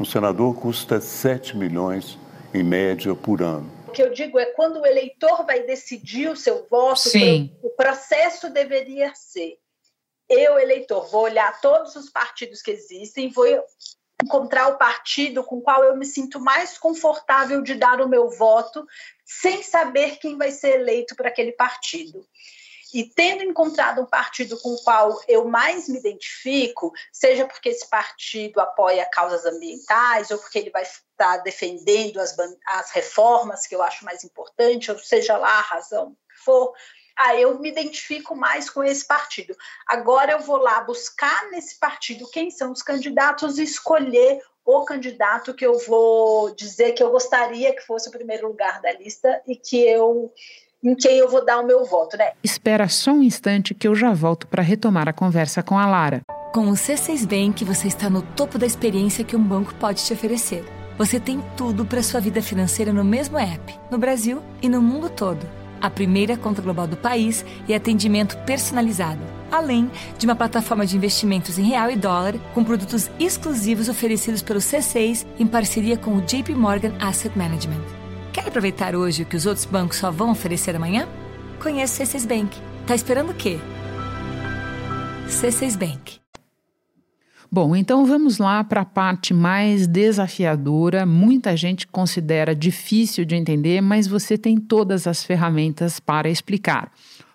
Um 0.00 0.04
senador 0.06 0.54
custa 0.54 0.98
7 0.98 1.58
milhões 1.58 2.18
em 2.54 2.62
média 2.62 3.14
por 3.14 3.42
ano 3.42 3.83
que 3.94 4.02
eu 4.02 4.10
digo 4.10 4.38
é 4.38 4.46
quando 4.46 4.80
o 4.80 4.86
eleitor 4.86 5.46
vai 5.46 5.62
decidir 5.62 6.28
o 6.28 6.36
seu 6.36 6.66
voto, 6.68 7.08
Sim. 7.08 7.56
o 7.62 7.70
processo 7.70 8.50
deveria 8.50 9.14
ser: 9.14 9.58
eu, 10.28 10.58
eleitor, 10.58 11.08
vou 11.10 11.22
olhar 11.22 11.60
todos 11.60 11.94
os 11.96 12.10
partidos 12.10 12.60
que 12.60 12.70
existem, 12.70 13.30
vou 13.30 13.46
encontrar 14.22 14.68
o 14.68 14.78
partido 14.78 15.44
com 15.44 15.58
o 15.58 15.62
qual 15.62 15.84
eu 15.84 15.96
me 15.96 16.06
sinto 16.06 16.40
mais 16.40 16.78
confortável 16.78 17.62
de 17.62 17.74
dar 17.74 18.00
o 18.00 18.08
meu 18.08 18.30
voto, 18.30 18.86
sem 19.24 19.62
saber 19.62 20.18
quem 20.18 20.36
vai 20.36 20.50
ser 20.50 20.80
eleito 20.80 21.14
para 21.14 21.28
aquele 21.28 21.52
partido. 21.52 22.26
E 22.94 23.02
tendo 23.02 23.42
encontrado 23.42 24.00
um 24.00 24.06
partido 24.06 24.56
com 24.60 24.72
o 24.72 24.82
qual 24.84 25.20
eu 25.26 25.46
mais 25.46 25.88
me 25.88 25.98
identifico, 25.98 26.92
seja 27.12 27.44
porque 27.44 27.70
esse 27.70 27.90
partido 27.90 28.60
apoia 28.60 29.04
causas 29.10 29.44
ambientais, 29.44 30.30
ou 30.30 30.38
porque 30.38 30.60
ele 30.60 30.70
vai 30.70 30.84
estar 30.84 31.38
defendendo 31.38 32.20
as, 32.20 32.36
as 32.68 32.92
reformas 32.92 33.66
que 33.66 33.74
eu 33.74 33.82
acho 33.82 34.04
mais 34.04 34.22
importante, 34.22 34.92
ou 34.92 34.98
seja 35.00 35.36
lá 35.36 35.58
a 35.58 35.62
razão 35.62 36.16
que 36.30 36.44
for, 36.44 36.72
ah, 37.16 37.34
eu 37.34 37.58
me 37.58 37.68
identifico 37.68 38.36
mais 38.36 38.70
com 38.70 38.84
esse 38.84 39.04
partido. 39.04 39.56
Agora 39.88 40.30
eu 40.30 40.38
vou 40.38 40.58
lá 40.58 40.80
buscar 40.80 41.50
nesse 41.50 41.76
partido 41.80 42.30
quem 42.30 42.48
são 42.48 42.70
os 42.70 42.82
candidatos 42.82 43.58
e 43.58 43.64
escolher 43.64 44.40
o 44.64 44.84
candidato 44.84 45.52
que 45.52 45.66
eu 45.66 45.78
vou 45.80 46.54
dizer 46.54 46.92
que 46.92 47.02
eu 47.02 47.10
gostaria 47.10 47.74
que 47.74 47.82
fosse 47.82 48.08
o 48.08 48.12
primeiro 48.12 48.48
lugar 48.48 48.80
da 48.80 48.92
lista 48.92 49.42
e 49.46 49.56
que 49.56 49.78
eu 49.78 50.32
em 50.84 50.94
quem 50.94 51.16
eu 51.16 51.30
vou 51.30 51.44
dar 51.44 51.60
o 51.60 51.66
meu 51.66 51.84
voto, 51.84 52.16
né? 52.16 52.32
Espera 52.42 52.88
só 52.88 53.12
um 53.12 53.22
instante 53.22 53.72
que 53.74 53.88
eu 53.88 53.94
já 53.94 54.12
volto 54.12 54.46
para 54.46 54.62
retomar 54.62 55.08
a 55.08 55.12
conversa 55.12 55.62
com 55.62 55.78
a 55.78 55.86
Lara. 55.86 56.20
Com 56.52 56.68
o 56.68 56.74
C6 56.74 57.26
Bank, 57.26 57.64
você 57.64 57.88
está 57.88 58.10
no 58.10 58.20
topo 58.20 58.58
da 58.58 58.66
experiência 58.66 59.24
que 59.24 59.34
um 59.34 59.42
banco 59.42 59.74
pode 59.76 60.04
te 60.04 60.12
oferecer. 60.12 60.64
Você 60.98 61.18
tem 61.18 61.42
tudo 61.56 61.84
para 61.84 62.02
sua 62.02 62.20
vida 62.20 62.40
financeira 62.40 62.92
no 62.92 63.02
mesmo 63.02 63.38
app, 63.38 63.74
no 63.90 63.98
Brasil 63.98 64.40
e 64.62 64.68
no 64.68 64.80
mundo 64.80 65.08
todo. 65.08 65.44
A 65.80 65.90
primeira 65.90 66.36
conta 66.36 66.62
global 66.62 66.86
do 66.86 66.96
país 66.96 67.44
e 67.66 67.74
atendimento 67.74 68.36
personalizado, 68.44 69.20
além 69.50 69.90
de 70.16 70.26
uma 70.26 70.36
plataforma 70.36 70.86
de 70.86 70.96
investimentos 70.96 71.58
em 71.58 71.64
real 71.64 71.90
e 71.90 71.96
dólar 71.96 72.34
com 72.54 72.62
produtos 72.62 73.10
exclusivos 73.18 73.88
oferecidos 73.88 74.40
pelo 74.40 74.60
C6 74.60 75.26
em 75.38 75.46
parceria 75.46 75.96
com 75.96 76.16
o 76.16 76.22
JP 76.22 76.54
Morgan 76.54 76.92
Asset 77.00 77.36
Management. 77.36 78.03
Quer 78.34 78.48
aproveitar 78.48 78.96
hoje 78.96 79.22
o 79.22 79.26
que 79.26 79.36
os 79.36 79.46
outros 79.46 79.64
bancos 79.64 79.96
só 79.96 80.10
vão 80.10 80.32
oferecer 80.32 80.74
amanhã? 80.74 81.06
Conheça 81.62 82.02
o 82.02 82.06
C6 82.06 82.26
Bank. 82.26 82.58
Tá 82.84 82.92
esperando 82.92 83.30
o 83.30 83.34
quê? 83.34 83.60
C6 85.28 85.78
Bank. 85.78 86.18
Bom, 87.48 87.76
então 87.76 88.04
vamos 88.04 88.38
lá 88.38 88.64
para 88.64 88.80
a 88.80 88.84
parte 88.84 89.32
mais 89.32 89.86
desafiadora. 89.86 91.06
Muita 91.06 91.56
gente 91.56 91.86
considera 91.86 92.56
difícil 92.56 93.24
de 93.24 93.36
entender, 93.36 93.80
mas 93.80 94.08
você 94.08 94.36
tem 94.36 94.56
todas 94.56 95.06
as 95.06 95.22
ferramentas 95.22 96.00
para 96.00 96.28
explicar 96.28 96.90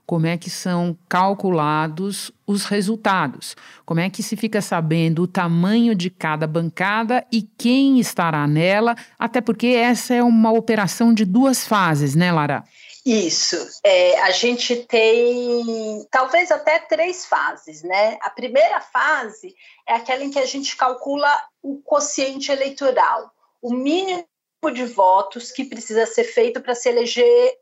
como 0.09 0.25
é 0.25 0.39
que 0.39 0.49
são 0.49 0.97
calculados 1.07 2.31
os 2.47 2.65
resultados, 2.65 3.55
como 3.85 3.99
é 3.99 4.09
que 4.09 4.23
se 4.23 4.35
fica 4.35 4.59
sabendo 4.59 5.21
o 5.21 5.27
tamanho 5.27 5.93
de 5.93 6.09
cada 6.09 6.47
bancada 6.47 7.23
e 7.31 7.43
quem 7.43 7.99
estará 7.99 8.47
nela, 8.47 8.95
até 9.19 9.39
porque 9.39 9.67
essa 9.67 10.15
é 10.15 10.23
uma 10.23 10.51
operação 10.51 11.13
de 11.13 11.25
duas 11.25 11.63
fases, 11.63 12.15
né, 12.15 12.31
Lara? 12.31 12.63
Isso. 13.05 13.55
É, 13.83 14.19
a 14.21 14.31
gente 14.31 14.77
tem 14.77 16.03
talvez 16.09 16.49
até 16.49 16.79
três 16.79 17.27
fases, 17.27 17.83
né? 17.83 18.17
A 18.23 18.31
primeira 18.31 18.81
fase 18.81 19.53
é 19.87 19.93
aquela 19.93 20.23
em 20.23 20.31
que 20.31 20.39
a 20.39 20.45
gente 20.47 20.75
calcula 20.75 21.31
o 21.61 21.83
quociente 21.83 22.51
eleitoral, 22.51 23.29
o 23.61 23.75
mínimo 23.75 24.25
de 24.73 24.85
votos 24.85 25.51
que 25.51 25.65
precisa 25.65 26.07
ser 26.07 26.23
feito 26.23 26.59
para 26.61 26.73
se 26.73 26.89
eleger 26.89 27.53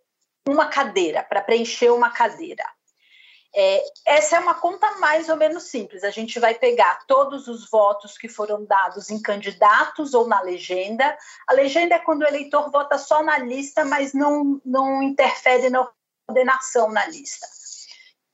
uma 0.47 0.67
cadeira, 0.67 1.23
para 1.23 1.41
preencher 1.41 1.89
uma 1.91 2.09
cadeira. 2.09 2.63
É, 3.55 3.83
essa 4.05 4.35
é 4.35 4.39
uma 4.39 4.53
conta 4.53 4.99
mais 4.99 5.29
ou 5.29 5.35
menos 5.35 5.63
simples. 5.63 6.03
A 6.03 6.11
gente 6.11 6.39
vai 6.39 6.53
pegar 6.53 7.05
todos 7.07 7.47
os 7.47 7.69
votos 7.69 8.17
que 8.17 8.29
foram 8.29 8.63
dados 8.65 9.09
em 9.09 9.21
candidatos 9.21 10.13
ou 10.13 10.27
na 10.27 10.41
legenda. 10.41 11.17
A 11.47 11.53
legenda 11.53 11.95
é 11.95 11.99
quando 11.99 12.21
o 12.21 12.27
eleitor 12.27 12.69
vota 12.69 12.97
só 12.97 13.23
na 13.23 13.37
lista, 13.39 13.83
mas 13.83 14.13
não, 14.13 14.61
não 14.63 15.01
interfere 15.01 15.69
na 15.69 15.89
ordenação 16.29 16.91
na 16.91 17.05
lista 17.07 17.47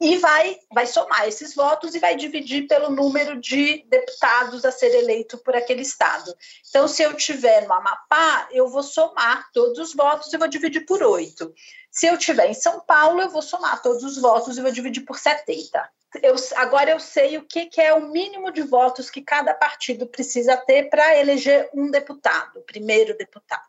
e 0.03 0.17
vai, 0.17 0.59
vai 0.69 0.85
somar 0.85 1.29
esses 1.29 1.55
votos 1.55 1.95
e 1.95 1.99
vai 1.99 2.13
dividir 2.17 2.67
pelo 2.67 2.89
número 2.89 3.39
de 3.39 3.85
deputados 3.87 4.65
a 4.65 4.71
ser 4.71 4.93
eleito 4.93 5.37
por 5.37 5.55
aquele 5.55 5.81
estado. 5.81 6.35
Então, 6.67 6.89
se 6.89 7.01
eu 7.01 7.13
tiver 7.13 7.65
no 7.65 7.73
Amapá, 7.73 8.49
eu 8.51 8.67
vou 8.67 8.83
somar 8.83 9.49
todos 9.53 9.79
os 9.79 9.95
votos 9.95 10.33
e 10.33 10.37
vou 10.37 10.49
dividir 10.49 10.85
por 10.85 11.01
oito. 11.01 11.53
Se 11.89 12.05
eu 12.05 12.17
tiver 12.17 12.49
em 12.49 12.53
São 12.53 12.81
Paulo, 12.81 13.21
eu 13.21 13.29
vou 13.29 13.41
somar 13.41 13.81
todos 13.81 14.03
os 14.03 14.17
votos 14.17 14.57
e 14.57 14.61
vou 14.61 14.73
dividir 14.73 15.05
por 15.05 15.17
70. 15.17 15.89
Eu, 16.21 16.35
agora 16.57 16.91
eu 16.91 16.99
sei 16.99 17.37
o 17.37 17.45
que, 17.45 17.67
que 17.67 17.79
é 17.79 17.93
o 17.93 18.09
mínimo 18.09 18.51
de 18.51 18.61
votos 18.61 19.09
que 19.09 19.21
cada 19.21 19.53
partido 19.53 20.05
precisa 20.05 20.57
ter 20.57 20.89
para 20.89 21.17
eleger 21.17 21.69
um 21.73 21.89
deputado, 21.89 22.61
primeiro 22.63 23.17
deputado 23.17 23.63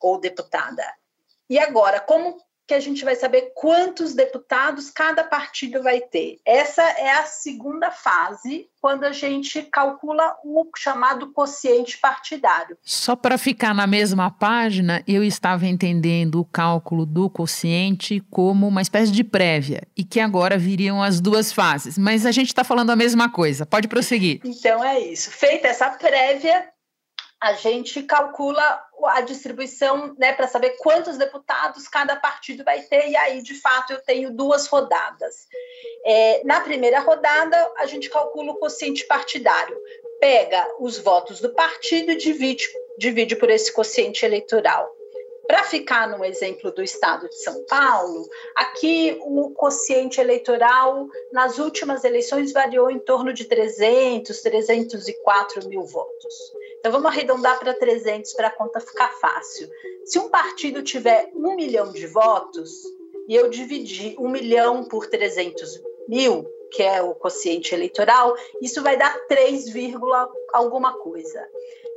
ou 0.00 0.20
deputada. 0.20 0.84
E 1.50 1.58
agora, 1.58 1.98
como 1.98 2.38
que 2.72 2.76
a 2.76 2.80
gente 2.80 3.04
vai 3.04 3.14
saber 3.14 3.52
quantos 3.54 4.14
deputados 4.14 4.88
cada 4.88 5.22
partido 5.22 5.82
vai 5.82 6.00
ter. 6.00 6.38
Essa 6.42 6.80
é 6.82 7.10
a 7.18 7.24
segunda 7.24 7.90
fase, 7.90 8.66
quando 8.80 9.04
a 9.04 9.12
gente 9.12 9.60
calcula 9.70 10.34
o 10.42 10.66
chamado 10.74 11.32
quociente 11.32 11.98
partidário. 11.98 12.78
Só 12.82 13.14
para 13.14 13.36
ficar 13.36 13.74
na 13.74 13.86
mesma 13.86 14.30
página, 14.30 15.04
eu 15.06 15.22
estava 15.22 15.66
entendendo 15.66 16.40
o 16.40 16.46
cálculo 16.46 17.04
do 17.04 17.28
quociente 17.28 18.24
como 18.30 18.66
uma 18.66 18.80
espécie 18.80 19.12
de 19.12 19.22
prévia 19.22 19.82
e 19.94 20.02
que 20.02 20.18
agora 20.18 20.56
viriam 20.56 21.02
as 21.02 21.20
duas 21.20 21.52
fases. 21.52 21.98
Mas 21.98 22.24
a 22.24 22.32
gente 22.32 22.48
está 22.48 22.64
falando 22.64 22.88
a 22.88 22.96
mesma 22.96 23.30
coisa. 23.30 23.66
Pode 23.66 23.86
prosseguir. 23.86 24.40
Então 24.42 24.82
é 24.82 24.98
isso. 24.98 25.30
Feita 25.30 25.68
essa 25.68 25.90
prévia, 25.90 26.64
a 27.42 27.54
gente 27.54 28.04
calcula 28.04 28.80
a 29.06 29.20
distribuição 29.20 30.14
né, 30.16 30.32
para 30.32 30.46
saber 30.46 30.76
quantos 30.78 31.18
deputados 31.18 31.88
cada 31.88 32.14
partido 32.14 32.62
vai 32.62 32.82
ter, 32.82 33.08
e 33.08 33.16
aí, 33.16 33.42
de 33.42 33.60
fato, 33.60 33.92
eu 33.92 34.00
tenho 34.00 34.30
duas 34.30 34.68
rodadas. 34.68 35.48
É, 36.06 36.40
na 36.44 36.60
primeira 36.60 37.00
rodada, 37.00 37.72
a 37.78 37.86
gente 37.86 38.08
calcula 38.08 38.52
o 38.52 38.58
quociente 38.58 39.04
partidário, 39.08 39.76
pega 40.20 40.64
os 40.78 40.98
votos 40.98 41.40
do 41.40 41.52
partido 41.52 42.12
e 42.12 42.16
divide, 42.16 42.64
divide 42.96 43.34
por 43.34 43.50
esse 43.50 43.72
quociente 43.72 44.24
eleitoral. 44.24 44.88
Para 45.48 45.64
ficar 45.64 46.08
no 46.08 46.24
exemplo 46.24 46.70
do 46.70 46.80
estado 46.80 47.28
de 47.28 47.42
São 47.42 47.64
Paulo, 47.64 48.24
aqui 48.54 49.18
o 49.20 49.50
quociente 49.50 50.20
eleitoral 50.20 51.08
nas 51.32 51.58
últimas 51.58 52.04
eleições 52.04 52.52
variou 52.52 52.88
em 52.88 53.00
torno 53.00 53.32
de 53.32 53.46
300, 53.46 54.40
304 54.40 55.68
mil 55.68 55.84
votos. 55.84 56.52
Então 56.82 56.90
vamos 56.90 57.06
arredondar 57.06 57.60
para 57.60 57.74
300 57.74 58.32
para 58.32 58.48
a 58.48 58.50
conta 58.50 58.80
ficar 58.80 59.08
fácil. 59.20 59.70
Se 60.04 60.18
um 60.18 60.28
partido 60.28 60.82
tiver 60.82 61.30
um 61.32 61.54
milhão 61.54 61.92
de 61.92 62.08
votos, 62.08 62.82
e 63.28 63.36
eu 63.36 63.48
dividi 63.48 64.16
1 64.18 64.28
milhão 64.28 64.84
por 64.88 65.06
300 65.06 65.80
mil, 66.08 66.44
que 66.72 66.82
é 66.82 67.00
o 67.00 67.14
quociente 67.14 67.72
eleitoral, 67.72 68.34
isso 68.60 68.82
vai 68.82 68.96
dar 68.96 69.16
3, 69.28 69.66
alguma 70.52 70.98
coisa. 70.98 71.48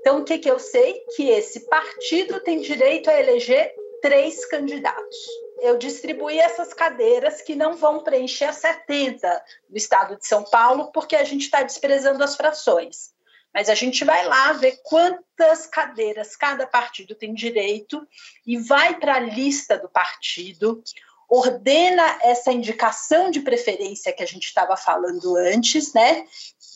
Então, 0.02 0.20
o 0.20 0.24
que, 0.24 0.38
que 0.38 0.52
eu 0.52 0.60
sei? 0.60 1.04
Que 1.16 1.32
esse 1.32 1.62
partido 1.62 2.40
tem 2.42 2.62
direito 2.62 3.10
a 3.10 3.20
eleger 3.20 3.74
três 4.04 4.46
candidatos. 4.46 5.18
Eu 5.62 5.80
distribuí 5.80 6.38
essas 6.38 6.76
cadeiras 6.76 7.42
que 7.42 7.56
não 7.56 7.74
vão 7.74 8.04
preencher 8.04 8.46
as 8.46 8.58
70 8.58 9.44
do 9.68 9.78
estado 9.78 10.16
de 10.16 10.28
São 10.28 10.44
Paulo, 10.44 10.92
porque 10.92 11.16
a 11.16 11.24
gente 11.24 11.46
está 11.46 11.64
desprezando 11.64 12.24
as 12.24 12.36
frações. 12.36 13.15
Mas 13.56 13.70
a 13.70 13.74
gente 13.74 14.04
vai 14.04 14.26
lá 14.26 14.52
ver 14.52 14.82
quantas 14.84 15.66
cadeiras 15.66 16.36
cada 16.36 16.68
partido 16.68 17.16
tem 17.16 17.34
direito 17.34 18.06
e 18.46 18.58
vai 18.58 19.00
para 19.00 19.16
a 19.16 19.20
lista 19.20 19.78
do 19.78 19.88
partido, 19.88 20.84
ordena 21.30 22.20
essa 22.22 22.52
indicação 22.52 23.32
de 23.32 23.40
preferência 23.40 24.12
que 24.12 24.22
a 24.22 24.26
gente 24.26 24.44
estava 24.44 24.76
falando 24.76 25.38
antes, 25.38 25.94
né? 25.94 26.26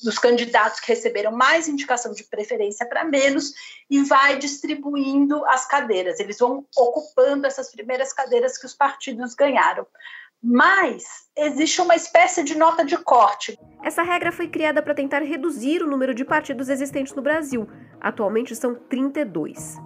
Dos 0.03 0.17
candidatos 0.17 0.79
que 0.79 0.88
receberam 0.88 1.33
mais 1.33 1.67
indicação 1.67 2.13
de 2.13 2.24
preferência 2.24 2.88
para 2.88 3.03
menos, 3.03 3.51
e 3.89 4.01
vai 4.03 4.39
distribuindo 4.39 5.45
as 5.48 5.67
cadeiras. 5.67 6.17
Eles 6.17 6.39
vão 6.39 6.65
ocupando 6.77 7.45
essas 7.45 7.69
primeiras 7.69 8.13
cadeiras 8.13 8.57
que 8.57 8.65
os 8.65 8.74
partidos 8.74 9.36
ganharam 9.36 9.86
mas 10.41 11.03
existe 11.38 11.81
uma 11.81 11.96
espécie 11.96 12.43
de 12.43 12.58
nota 12.58 12.84
de 12.84 12.98
corte. 12.98 13.58
Essa 13.84 14.03
regra 14.03 14.31
foi 14.31 14.48
criada 14.48 14.81
para 14.81 14.93
tentar 14.93 15.19
reduzir 15.19 15.81
o 15.81 15.88
número 15.88 16.13
de 16.13 16.25
partidos 16.25 16.69
existentes 16.69 17.13
no 17.13 17.22
Brasil. 17.22 17.67
Atualmente 18.00 18.55
são 18.55 18.75
32. 18.75 19.77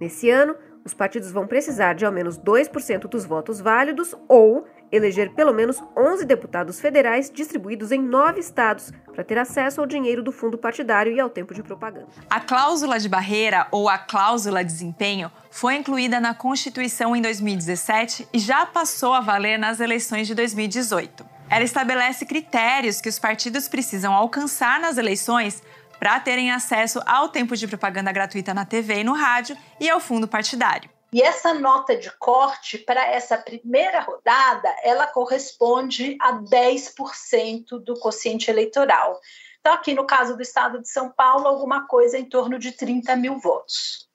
Nesse 0.00 0.30
ano, 0.30 0.56
os 0.84 0.94
partidos 0.94 1.30
vão 1.30 1.46
precisar 1.46 1.94
de 1.94 2.06
ao 2.06 2.12
menos 2.12 2.38
2% 2.38 3.02
dos 3.08 3.24
votos 3.24 3.60
válidos 3.60 4.14
ou 4.28 4.66
eleger 4.92 5.30
pelo 5.32 5.52
menos 5.52 5.82
11 5.96 6.24
deputados 6.24 6.80
federais 6.80 7.30
distribuídos 7.30 7.92
em 7.92 8.00
nove 8.00 8.40
estados 8.40 8.92
para 9.14 9.24
ter 9.24 9.38
acesso 9.38 9.80
ao 9.80 9.86
dinheiro 9.86 10.22
do 10.22 10.32
fundo 10.32 10.58
partidário 10.58 11.12
e 11.12 11.20
ao 11.20 11.30
tempo 11.30 11.54
de 11.54 11.62
propaganda. 11.62 12.08
A 12.28 12.40
cláusula 12.40 12.98
de 12.98 13.08
barreira 13.08 13.66
ou 13.70 13.88
a 13.88 13.98
cláusula 13.98 14.64
de 14.64 14.72
desempenho 14.72 15.30
foi 15.50 15.76
incluída 15.76 16.20
na 16.20 16.34
Constituição 16.34 17.14
em 17.14 17.22
2017 17.22 18.28
e 18.32 18.38
já 18.38 18.66
passou 18.66 19.12
a 19.12 19.20
valer 19.20 19.58
nas 19.58 19.80
eleições 19.80 20.26
de 20.26 20.34
2018. 20.34 21.24
Ela 21.48 21.64
estabelece 21.64 22.24
critérios 22.24 23.00
que 23.00 23.08
os 23.08 23.18
partidos 23.18 23.68
precisam 23.68 24.14
alcançar 24.14 24.78
nas 24.78 24.98
eleições 24.98 25.62
para 25.98 26.18
terem 26.20 26.50
acesso 26.50 27.00
ao 27.04 27.28
tempo 27.28 27.56
de 27.56 27.68
propaganda 27.68 28.10
gratuita 28.10 28.54
na 28.54 28.64
TV 28.64 29.00
e 29.00 29.04
no 29.04 29.12
rádio 29.12 29.56
e 29.78 29.90
ao 29.90 30.00
fundo 30.00 30.26
partidário. 30.26 30.88
E 31.12 31.20
essa 31.22 31.52
nota 31.52 31.96
de 31.96 32.10
corte 32.18 32.78
para 32.78 33.04
essa 33.04 33.36
primeira 33.36 34.00
rodada, 34.00 34.68
ela 34.82 35.08
corresponde 35.08 36.16
a 36.20 36.34
10% 36.34 37.82
do 37.82 37.98
quociente 37.98 38.48
eleitoral. 38.48 39.20
Então, 39.58 39.72
aqui 39.72 39.92
no 39.92 40.06
caso 40.06 40.36
do 40.36 40.42
estado 40.42 40.80
de 40.80 40.88
São 40.88 41.10
Paulo, 41.10 41.46
alguma 41.46 41.86
coisa 41.86 42.16
em 42.16 42.24
torno 42.24 42.58
de 42.58 42.72
30 42.72 43.16
mil 43.16 43.38
votos. 43.38 44.08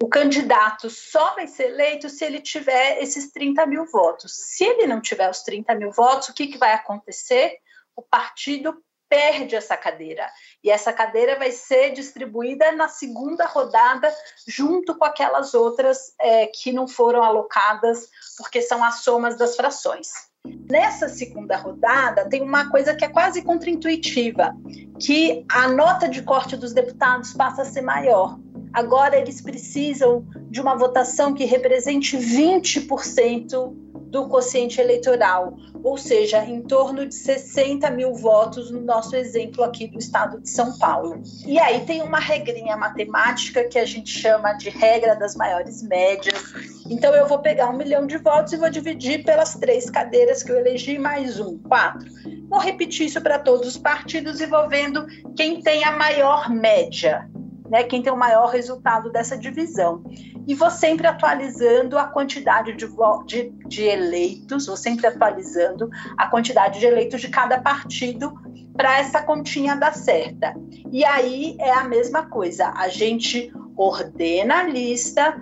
O 0.00 0.08
candidato 0.08 0.88
só 0.88 1.34
vai 1.34 1.46
ser 1.46 1.70
eleito 1.70 2.08
se 2.08 2.24
ele 2.24 2.40
tiver 2.40 3.02
esses 3.02 3.30
30 3.30 3.66
mil 3.66 3.84
votos. 3.84 4.32
Se 4.32 4.64
ele 4.64 4.86
não 4.86 5.00
tiver 5.00 5.28
os 5.28 5.42
30 5.42 5.74
mil 5.74 5.90
votos, 5.90 6.28
o 6.28 6.34
que, 6.34 6.46
que 6.46 6.58
vai 6.58 6.72
acontecer? 6.72 7.58
O 7.94 8.02
partido 8.02 8.82
perde 9.08 9.56
essa 9.56 9.76
cadeira. 9.76 10.30
E 10.62 10.70
essa 10.70 10.92
cadeira 10.92 11.38
vai 11.38 11.52
ser 11.52 11.92
distribuída 11.92 12.72
na 12.72 12.88
segunda 12.88 13.46
rodada, 13.46 14.12
junto 14.46 14.96
com 14.96 15.04
aquelas 15.04 15.54
outras 15.54 16.14
é, 16.20 16.46
que 16.46 16.72
não 16.72 16.88
foram 16.88 17.22
alocadas, 17.22 18.08
porque 18.36 18.60
são 18.60 18.82
as 18.82 18.96
somas 18.96 19.36
das 19.36 19.54
frações. 19.54 20.28
Nessa 20.70 21.08
segunda 21.08 21.56
rodada, 21.56 22.28
tem 22.28 22.42
uma 22.42 22.70
coisa 22.70 22.94
que 22.94 23.04
é 23.04 23.08
quase 23.08 23.42
contraintuitiva, 23.42 24.54
que 25.00 25.44
a 25.50 25.68
nota 25.68 26.08
de 26.08 26.22
corte 26.22 26.56
dos 26.56 26.72
deputados 26.72 27.32
passa 27.32 27.62
a 27.62 27.64
ser 27.64 27.82
maior. 27.82 28.38
Agora 28.72 29.18
eles 29.18 29.40
precisam 29.40 30.26
de 30.50 30.60
uma 30.60 30.76
votação 30.76 31.34
que 31.34 31.44
represente 31.44 32.16
20% 32.16 33.74
do 34.08 34.26
quociente 34.26 34.80
eleitoral, 34.80 35.54
ou 35.82 35.96
seja, 35.96 36.42
em 36.44 36.62
torno 36.62 37.06
de 37.06 37.14
60 37.14 37.90
mil 37.90 38.14
votos 38.14 38.70
no 38.70 38.80
nosso 38.80 39.14
exemplo 39.14 39.62
aqui 39.62 39.86
do 39.86 39.98
estado 39.98 40.40
de 40.40 40.48
São 40.48 40.78
Paulo. 40.78 41.22
E 41.46 41.58
aí 41.58 41.84
tem 41.84 42.02
uma 42.02 42.18
regrinha 42.18 42.76
matemática 42.76 43.64
que 43.64 43.78
a 43.78 43.84
gente 43.84 44.10
chama 44.10 44.54
de 44.54 44.70
regra 44.70 45.14
das 45.14 45.36
maiores 45.36 45.82
médias. 45.82 46.42
Então 46.88 47.14
eu 47.14 47.26
vou 47.26 47.38
pegar 47.40 47.68
um 47.68 47.76
milhão 47.76 48.06
de 48.06 48.16
votos 48.16 48.52
e 48.52 48.56
vou 48.56 48.70
dividir 48.70 49.24
pelas 49.24 49.54
três 49.54 49.90
cadeiras 49.90 50.42
que 50.42 50.50
eu 50.50 50.58
elegi, 50.58 50.98
mais 50.98 51.38
um, 51.38 51.58
quatro. 51.58 52.08
Vou 52.48 52.58
repetir 52.58 53.06
isso 53.06 53.20
para 53.20 53.38
todos 53.38 53.68
os 53.68 53.76
partidos 53.76 54.40
e 54.40 54.46
vou 54.46 54.68
vendo 54.68 55.06
quem 55.36 55.60
tem 55.60 55.84
a 55.84 55.92
maior 55.92 56.48
média 56.48 57.28
né, 57.68 57.82
quem 57.84 58.02
tem 58.02 58.12
o 58.12 58.16
maior 58.16 58.48
resultado 58.50 59.10
dessa 59.10 59.36
divisão. 59.36 60.02
E 60.46 60.54
vou 60.54 60.70
sempre 60.70 61.06
atualizando 61.06 61.98
a 61.98 62.04
quantidade 62.04 62.72
de, 62.74 62.88
de, 63.26 63.50
de 63.66 63.82
eleitos, 63.82 64.66
vou 64.66 64.76
sempre 64.76 65.06
atualizando 65.06 65.90
a 66.16 66.26
quantidade 66.26 66.80
de 66.80 66.86
eleitos 66.86 67.20
de 67.20 67.28
cada 67.28 67.60
partido 67.60 68.32
para 68.74 68.98
essa 68.98 69.22
continha 69.22 69.74
dar 69.74 69.94
certa. 69.94 70.54
E 70.90 71.04
aí 71.04 71.56
é 71.58 71.72
a 71.72 71.84
mesma 71.84 72.26
coisa, 72.26 72.72
a 72.76 72.88
gente 72.88 73.52
ordena 73.76 74.60
a 74.60 74.62
lista 74.64 75.40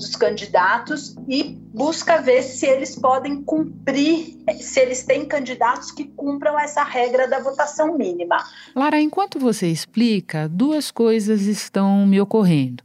dos 0.00 0.16
candidatos 0.16 1.14
e 1.28 1.56
busca 1.72 2.20
ver 2.20 2.42
se 2.42 2.66
eles 2.66 2.96
podem 2.96 3.42
cumprir, 3.42 4.38
se 4.58 4.80
eles 4.80 5.04
têm 5.04 5.26
candidatos 5.26 5.90
que 5.92 6.04
cumpram 6.04 6.58
essa 6.58 6.82
regra 6.82 7.28
da 7.28 7.38
votação 7.40 7.96
mínima. 7.96 8.36
Lara, 8.74 9.00
enquanto 9.00 9.38
você 9.38 9.68
explica, 9.68 10.48
duas 10.48 10.90
coisas 10.90 11.42
estão 11.42 12.06
me 12.06 12.20
ocorrendo. 12.20 12.82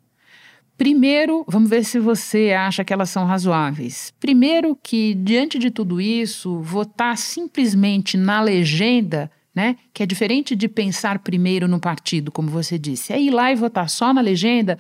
Primeiro, 0.78 1.46
vamos 1.48 1.70
ver 1.70 1.86
se 1.86 2.00
você 2.00 2.52
acha 2.52 2.84
que 2.84 2.92
elas 2.92 3.10
são 3.10 3.26
razoáveis. 3.26 4.14
Primeiro, 4.20 4.78
que 4.84 5.14
diante 5.14 5.58
de 5.58 5.72
tudo 5.72 6.02
isso, 6.02 6.60
votar 6.60 7.18
simplesmente 7.18 8.18
na 8.18 8.42
legenda, 8.42 9.32
né, 9.56 9.78
que 9.94 10.04
é 10.04 10.06
diferente 10.06 10.54
de 10.54 10.68
pensar 10.68 11.20
primeiro 11.20 11.66
no 11.66 11.80
partido, 11.80 12.30
como 12.30 12.50
você 12.50 12.78
disse, 12.78 13.14
é 13.14 13.22
ir 13.22 13.32
lá 13.32 13.54
e 13.54 13.56
votar 13.56 13.90
só 13.90 14.14
na 14.14 14.20
legenda, 14.20 14.78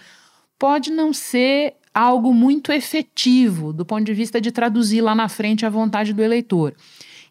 pode 0.59 0.91
não 0.91 1.13
ser 1.13 1.75
algo 1.95 2.33
muito 2.33 2.73
efetivo 2.73 3.71
do 3.71 3.85
ponto 3.85 4.03
de 4.03 4.13
vista 4.13 4.41
de 4.41 4.51
traduzir 4.51 4.99
lá 4.99 5.15
na 5.15 5.29
frente 5.29 5.65
a 5.65 5.69
vontade 5.69 6.13
do 6.13 6.21
eleitor. 6.21 6.75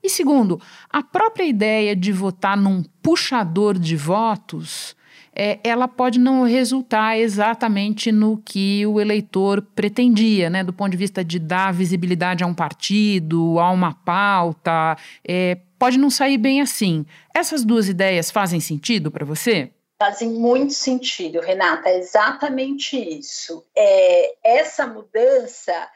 E 0.03 0.09
segundo, 0.09 0.59
a 0.91 1.03
própria 1.03 1.45
ideia 1.45 1.95
de 1.95 2.11
votar 2.11 2.57
num 2.57 2.83
puxador 3.03 3.79
de 3.79 3.95
votos, 3.95 4.97
é, 5.35 5.59
ela 5.65 5.87
pode 5.87 6.19
não 6.19 6.45
resultar 6.45 7.19
exatamente 7.19 8.11
no 8.11 8.39
que 8.39 8.87
o 8.87 9.01
eleitor 9.01 9.63
pretendia, 9.75 10.49
né? 10.49 10.63
Do 10.63 10.73
ponto 10.73 10.93
de 10.93 10.97
vista 10.97 11.25
de 11.25 11.39
dar 11.39 11.73
visibilidade 11.73 12.45
a 12.45 12.47
um 12.47 12.55
partido, 12.55 13.59
a 13.59 13.71
uma 13.71 13.93
pauta, 13.93 14.97
é, 15.27 15.59
pode 15.79 15.99
não 15.99 16.09
sair 16.09 16.39
bem 16.39 16.61
assim. 16.61 17.05
Essas 17.35 17.65
duas 17.65 17.89
ideias 17.89 18.31
fazem 18.31 18.61
sentido 18.61 19.11
para 19.11 19.25
você? 19.25 19.71
Fazem 19.99 20.31
muito 20.31 20.73
sentido, 20.73 21.41
Renata, 21.41 21.89
é 21.89 21.99
exatamente 21.99 22.97
isso. 22.97 23.65
É, 23.77 24.35
essa 24.43 24.87
mudança, 24.87 25.91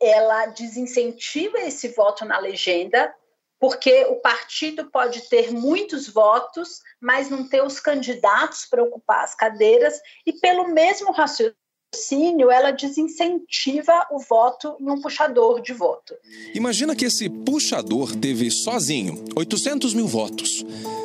ela 0.00 0.46
desincentiva 0.46 1.58
esse 1.60 1.88
voto 1.88 2.24
na 2.24 2.38
legenda, 2.38 3.14
porque 3.60 4.04
o 4.06 4.16
partido 4.16 4.90
pode 4.90 5.28
ter 5.28 5.52
muitos 5.52 6.08
votos, 6.08 6.80
mas 7.00 7.28
não 7.28 7.48
ter 7.48 7.62
os 7.62 7.80
candidatos 7.80 8.64
para 8.66 8.82
ocupar 8.82 9.24
as 9.24 9.34
cadeiras, 9.34 10.00
e 10.24 10.32
pelo 10.32 10.68
mesmo 10.68 11.12
raciocínio, 11.12 11.56
raciocínio, 11.94 12.50
ela 12.50 12.70
desincentiva 12.70 14.06
o 14.10 14.18
voto 14.18 14.76
em 14.80 14.90
um 14.90 15.00
puxador 15.00 15.60
de 15.60 15.72
voto. 15.72 16.14
Imagina 16.54 16.94
que 16.94 17.06
esse 17.06 17.28
puxador 17.28 18.14
teve 18.16 18.50
sozinho 18.50 19.24
800 19.36 19.94
mil 19.94 20.06
votos. 20.06 20.64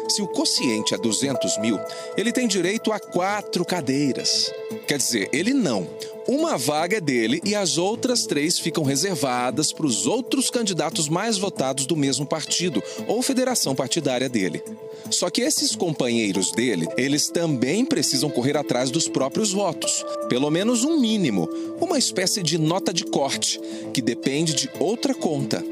Se 0.09 0.21
o 0.21 0.27
quociente 0.27 0.93
é 0.93 0.97
200 0.97 1.57
mil, 1.59 1.79
ele 2.17 2.31
tem 2.31 2.47
direito 2.47 2.91
a 2.91 2.99
quatro 2.99 3.65
cadeiras. 3.65 4.53
Quer 4.87 4.97
dizer, 4.97 5.29
ele 5.33 5.53
não. 5.53 5.87
Uma 6.27 6.57
vaga 6.57 6.97
é 6.97 7.01
dele 7.01 7.41
e 7.43 7.53
as 7.53 7.77
outras 7.77 8.25
três 8.25 8.57
ficam 8.57 8.83
reservadas 8.83 9.73
para 9.73 9.85
os 9.85 10.07
outros 10.07 10.49
candidatos 10.49 11.09
mais 11.09 11.37
votados 11.37 11.85
do 11.85 11.97
mesmo 11.97 12.25
partido 12.25 12.81
ou 13.07 13.21
federação 13.21 13.75
partidária 13.75 14.29
dele. 14.29 14.63
Só 15.11 15.29
que 15.29 15.41
esses 15.41 15.75
companheiros 15.75 16.51
dele, 16.53 16.87
eles 16.95 17.29
também 17.29 17.85
precisam 17.85 18.29
correr 18.29 18.55
atrás 18.55 18.89
dos 18.89 19.09
próprios 19.09 19.51
votos, 19.51 20.05
pelo 20.29 20.49
menos 20.49 20.85
um 20.85 20.97
mínimo, 20.97 21.49
uma 21.81 21.97
espécie 21.97 22.41
de 22.41 22.57
nota 22.57 22.93
de 22.93 23.03
corte, 23.03 23.59
que 23.93 24.01
depende 24.01 24.53
de 24.53 24.69
outra 24.79 25.13
conta. 25.13 25.63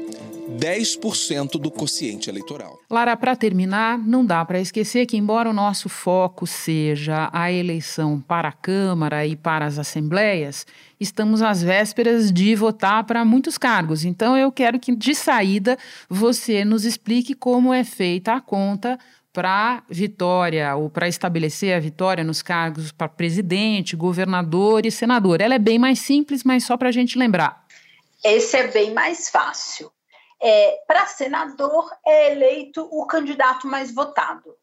10% 0.58 1.52
do 1.60 1.70
quociente 1.70 2.28
eleitoral. 2.28 2.78
Lara, 2.90 3.16
para 3.16 3.34
terminar, 3.34 3.98
não 3.98 4.24
dá 4.24 4.44
para 4.44 4.60
esquecer 4.60 5.06
que, 5.06 5.16
embora 5.16 5.48
o 5.48 5.52
nosso 5.52 5.88
foco 5.88 6.46
seja 6.46 7.30
a 7.32 7.50
eleição 7.50 8.20
para 8.20 8.48
a 8.48 8.52
Câmara 8.52 9.26
e 9.26 9.34
para 9.34 9.66
as 9.66 9.78
assembleias, 9.78 10.66
estamos 11.00 11.42
às 11.42 11.62
vésperas 11.62 12.32
de 12.32 12.54
votar 12.54 13.04
para 13.04 13.24
muitos 13.24 13.58
cargos. 13.58 14.04
Então, 14.04 14.36
eu 14.36 14.52
quero 14.52 14.78
que, 14.78 14.94
de 14.94 15.14
saída, 15.14 15.78
você 16.08 16.64
nos 16.64 16.84
explique 16.84 17.34
como 17.34 17.72
é 17.72 17.84
feita 17.84 18.34
a 18.34 18.40
conta 18.40 18.98
para 19.32 19.82
vitória 19.88 20.76
ou 20.76 20.90
para 20.90 21.08
estabelecer 21.08 21.74
a 21.74 21.80
vitória 21.80 22.22
nos 22.22 22.42
cargos 22.42 22.92
para 22.92 23.08
presidente, 23.08 23.96
governador 23.96 24.84
e 24.84 24.90
senador. 24.90 25.40
Ela 25.40 25.54
é 25.54 25.58
bem 25.58 25.78
mais 25.78 26.00
simples, 26.00 26.44
mas 26.44 26.64
só 26.64 26.76
para 26.76 26.90
a 26.90 26.92
gente 26.92 27.18
lembrar. 27.18 27.64
Esse 28.22 28.56
é 28.58 28.68
bem 28.68 28.92
mais 28.92 29.30
fácil. 29.30 29.90
É, 30.42 30.82
para 30.88 31.06
senador 31.06 31.88
é 32.04 32.32
eleito 32.32 32.88
o 32.90 33.06
candidato 33.06 33.66
mais 33.68 33.94
votado. 33.94 34.56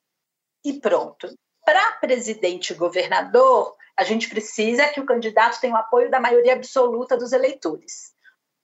E 0.64 0.74
pronto. 0.74 1.34
Para 1.64 1.94
presidente 1.94 2.74
e 2.74 2.76
governador, 2.76 3.78
a 3.96 4.04
gente 4.04 4.28
precisa 4.28 4.88
que 4.88 5.00
o 5.00 5.06
candidato 5.06 5.60
tenha 5.62 5.74
o 5.74 5.78
apoio 5.78 6.10
da 6.10 6.20
maioria 6.20 6.54
absoluta 6.54 7.16
dos 7.16 7.32
eleitores. 7.32 8.14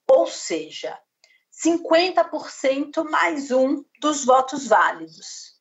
Ou 0.10 0.28
seja, 0.28 0.99
50% 1.63 3.10
mais 3.10 3.49
um 3.49 3.84
dos 4.01 4.25
votos 4.25 4.67
válidos. 4.67 5.56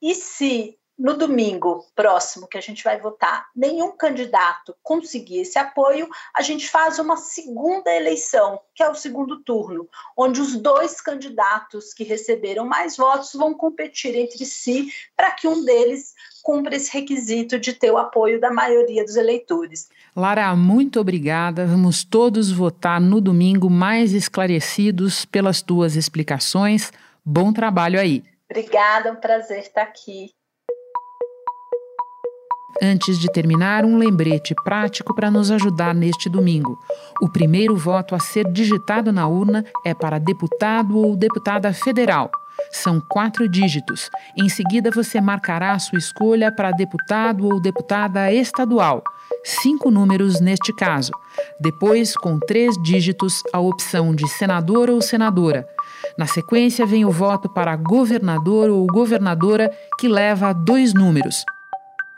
E 0.00 0.14
se 0.14 0.78
no 0.98 1.14
domingo 1.14 1.84
próximo 1.94 2.46
que 2.46 2.56
a 2.56 2.60
gente 2.60 2.82
vai 2.82 2.98
votar, 2.98 3.46
nenhum 3.54 3.92
candidato 3.92 4.74
conseguir 4.82 5.40
esse 5.40 5.58
apoio, 5.58 6.08
a 6.34 6.42
gente 6.42 6.68
faz 6.68 6.98
uma 6.98 7.16
segunda 7.16 7.94
eleição, 7.94 8.58
que 8.74 8.82
é 8.82 8.88
o 8.88 8.94
segundo 8.94 9.42
turno, 9.42 9.88
onde 10.16 10.40
os 10.40 10.56
dois 10.56 11.00
candidatos 11.00 11.92
que 11.92 12.02
receberam 12.02 12.64
mais 12.64 12.96
votos 12.96 13.32
vão 13.34 13.52
competir 13.52 14.14
entre 14.14 14.44
si 14.46 14.88
para 15.14 15.30
que 15.30 15.46
um 15.46 15.64
deles 15.64 16.14
cumpra 16.42 16.76
esse 16.76 16.92
requisito 16.92 17.58
de 17.58 17.72
ter 17.72 17.90
o 17.90 17.98
apoio 17.98 18.40
da 18.40 18.50
maioria 18.50 19.04
dos 19.04 19.16
eleitores. 19.16 19.88
Lara, 20.14 20.54
muito 20.54 21.00
obrigada. 21.00 21.66
Vamos 21.66 22.04
todos 22.04 22.50
votar 22.50 23.00
no 23.00 23.20
domingo 23.20 23.68
mais 23.68 24.12
esclarecidos 24.12 25.24
pelas 25.24 25.60
tuas 25.60 25.96
explicações. 25.96 26.92
Bom 27.24 27.52
trabalho 27.52 27.98
aí. 27.98 28.22
Obrigada, 28.48 29.08
é 29.08 29.12
um 29.12 29.16
prazer 29.16 29.58
estar 29.58 29.82
aqui. 29.82 30.35
Antes 32.82 33.18
de 33.18 33.28
terminar, 33.28 33.84
um 33.84 33.96
lembrete 33.96 34.54
prático 34.62 35.14
para 35.14 35.30
nos 35.30 35.50
ajudar 35.50 35.94
neste 35.94 36.28
domingo. 36.28 36.78
O 37.22 37.28
primeiro 37.28 37.74
voto 37.76 38.14
a 38.14 38.18
ser 38.18 38.50
digitado 38.52 39.12
na 39.12 39.26
urna 39.26 39.64
é 39.84 39.94
para 39.94 40.18
deputado 40.18 40.98
ou 40.98 41.16
deputada 41.16 41.72
federal. 41.72 42.30
São 42.70 43.00
quatro 43.00 43.48
dígitos. 43.48 44.10
Em 44.36 44.48
seguida, 44.48 44.90
você 44.90 45.20
marcará 45.20 45.72
a 45.72 45.78
sua 45.78 45.98
escolha 45.98 46.52
para 46.52 46.70
deputado 46.70 47.46
ou 47.46 47.60
deputada 47.60 48.30
estadual. 48.32 49.02
Cinco 49.44 49.90
números 49.90 50.40
neste 50.40 50.74
caso. 50.74 51.12
Depois, 51.60 52.14
com 52.14 52.38
três 52.38 52.74
dígitos, 52.82 53.42
a 53.52 53.60
opção 53.60 54.14
de 54.14 54.28
senador 54.28 54.90
ou 54.90 55.00
senadora. 55.00 55.66
Na 56.18 56.26
sequência, 56.26 56.84
vem 56.84 57.04
o 57.04 57.10
voto 57.10 57.48
para 57.48 57.76
governador 57.76 58.70
ou 58.70 58.86
governadora, 58.86 59.70
que 59.98 60.08
leva 60.08 60.52
dois 60.52 60.92
números. 60.92 61.44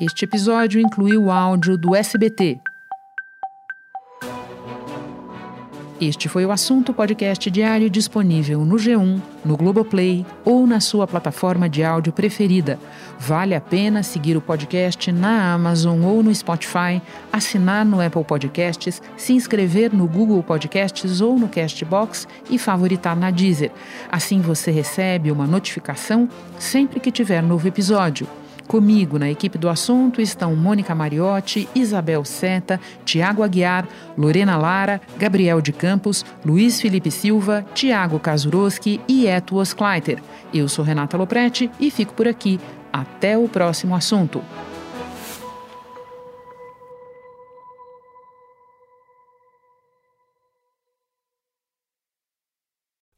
Este 0.00 0.24
episódio 0.24 0.80
incluiu 0.80 1.24
o 1.24 1.32
áudio 1.32 1.76
do 1.76 1.96
SBT. 1.96 2.60
Este 6.00 6.28
foi 6.28 6.46
o 6.46 6.52
assunto 6.52 6.94
podcast 6.94 7.50
diário 7.50 7.90
disponível 7.90 8.64
no 8.64 8.76
G1, 8.76 9.20
no 9.44 9.56
Globoplay 9.56 10.24
ou 10.44 10.64
na 10.64 10.78
sua 10.78 11.08
plataforma 11.08 11.68
de 11.68 11.82
áudio 11.82 12.12
preferida. 12.12 12.78
Vale 13.18 13.52
a 13.52 13.60
pena 13.60 14.04
seguir 14.04 14.36
o 14.36 14.40
podcast 14.40 15.10
na 15.10 15.52
Amazon 15.54 16.04
ou 16.04 16.22
no 16.22 16.32
Spotify, 16.32 17.02
assinar 17.32 17.84
no 17.84 18.00
Apple 18.00 18.22
Podcasts, 18.22 19.02
se 19.16 19.32
inscrever 19.32 19.92
no 19.92 20.06
Google 20.06 20.40
Podcasts 20.40 21.20
ou 21.20 21.36
no 21.36 21.48
Castbox 21.48 22.28
e 22.48 22.60
favoritar 22.60 23.16
na 23.16 23.32
Deezer. 23.32 23.72
Assim 24.08 24.40
você 24.40 24.70
recebe 24.70 25.32
uma 25.32 25.48
notificação 25.48 26.28
sempre 26.60 27.00
que 27.00 27.10
tiver 27.10 27.42
novo 27.42 27.66
episódio. 27.66 28.28
Comigo 28.68 29.18
na 29.18 29.30
equipe 29.30 29.56
do 29.56 29.66
assunto 29.66 30.20
estão 30.20 30.54
Mônica 30.54 30.94
Mariotti, 30.94 31.66
Isabel 31.74 32.22
Seta, 32.22 32.78
Tiago 33.02 33.42
Aguiar, 33.42 33.88
Lorena 34.14 34.58
Lara, 34.58 35.00
Gabriel 35.16 35.62
de 35.62 35.72
Campos, 35.72 36.22
Luiz 36.44 36.78
Felipe 36.78 37.10
Silva, 37.10 37.64
Tiago 37.74 38.20
Kazuroski 38.20 39.00
e 39.08 39.26
Eto 39.26 39.56
Oskleiter. 39.56 40.22
Eu 40.52 40.68
sou 40.68 40.84
Renata 40.84 41.16
Loprete 41.16 41.70
e 41.80 41.90
fico 41.90 42.12
por 42.12 42.28
aqui. 42.28 42.60
Até 42.92 43.38
o 43.38 43.48
próximo 43.48 43.94
assunto. 43.94 44.44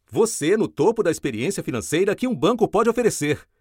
Você 0.08 0.56
no 0.56 0.68
topo 0.68 1.02
da 1.02 1.10
experiência 1.10 1.62
financeira 1.62 2.14
que 2.14 2.28
um 2.28 2.34
banco 2.34 2.68
pode 2.68 2.88
oferecer. 2.88 3.40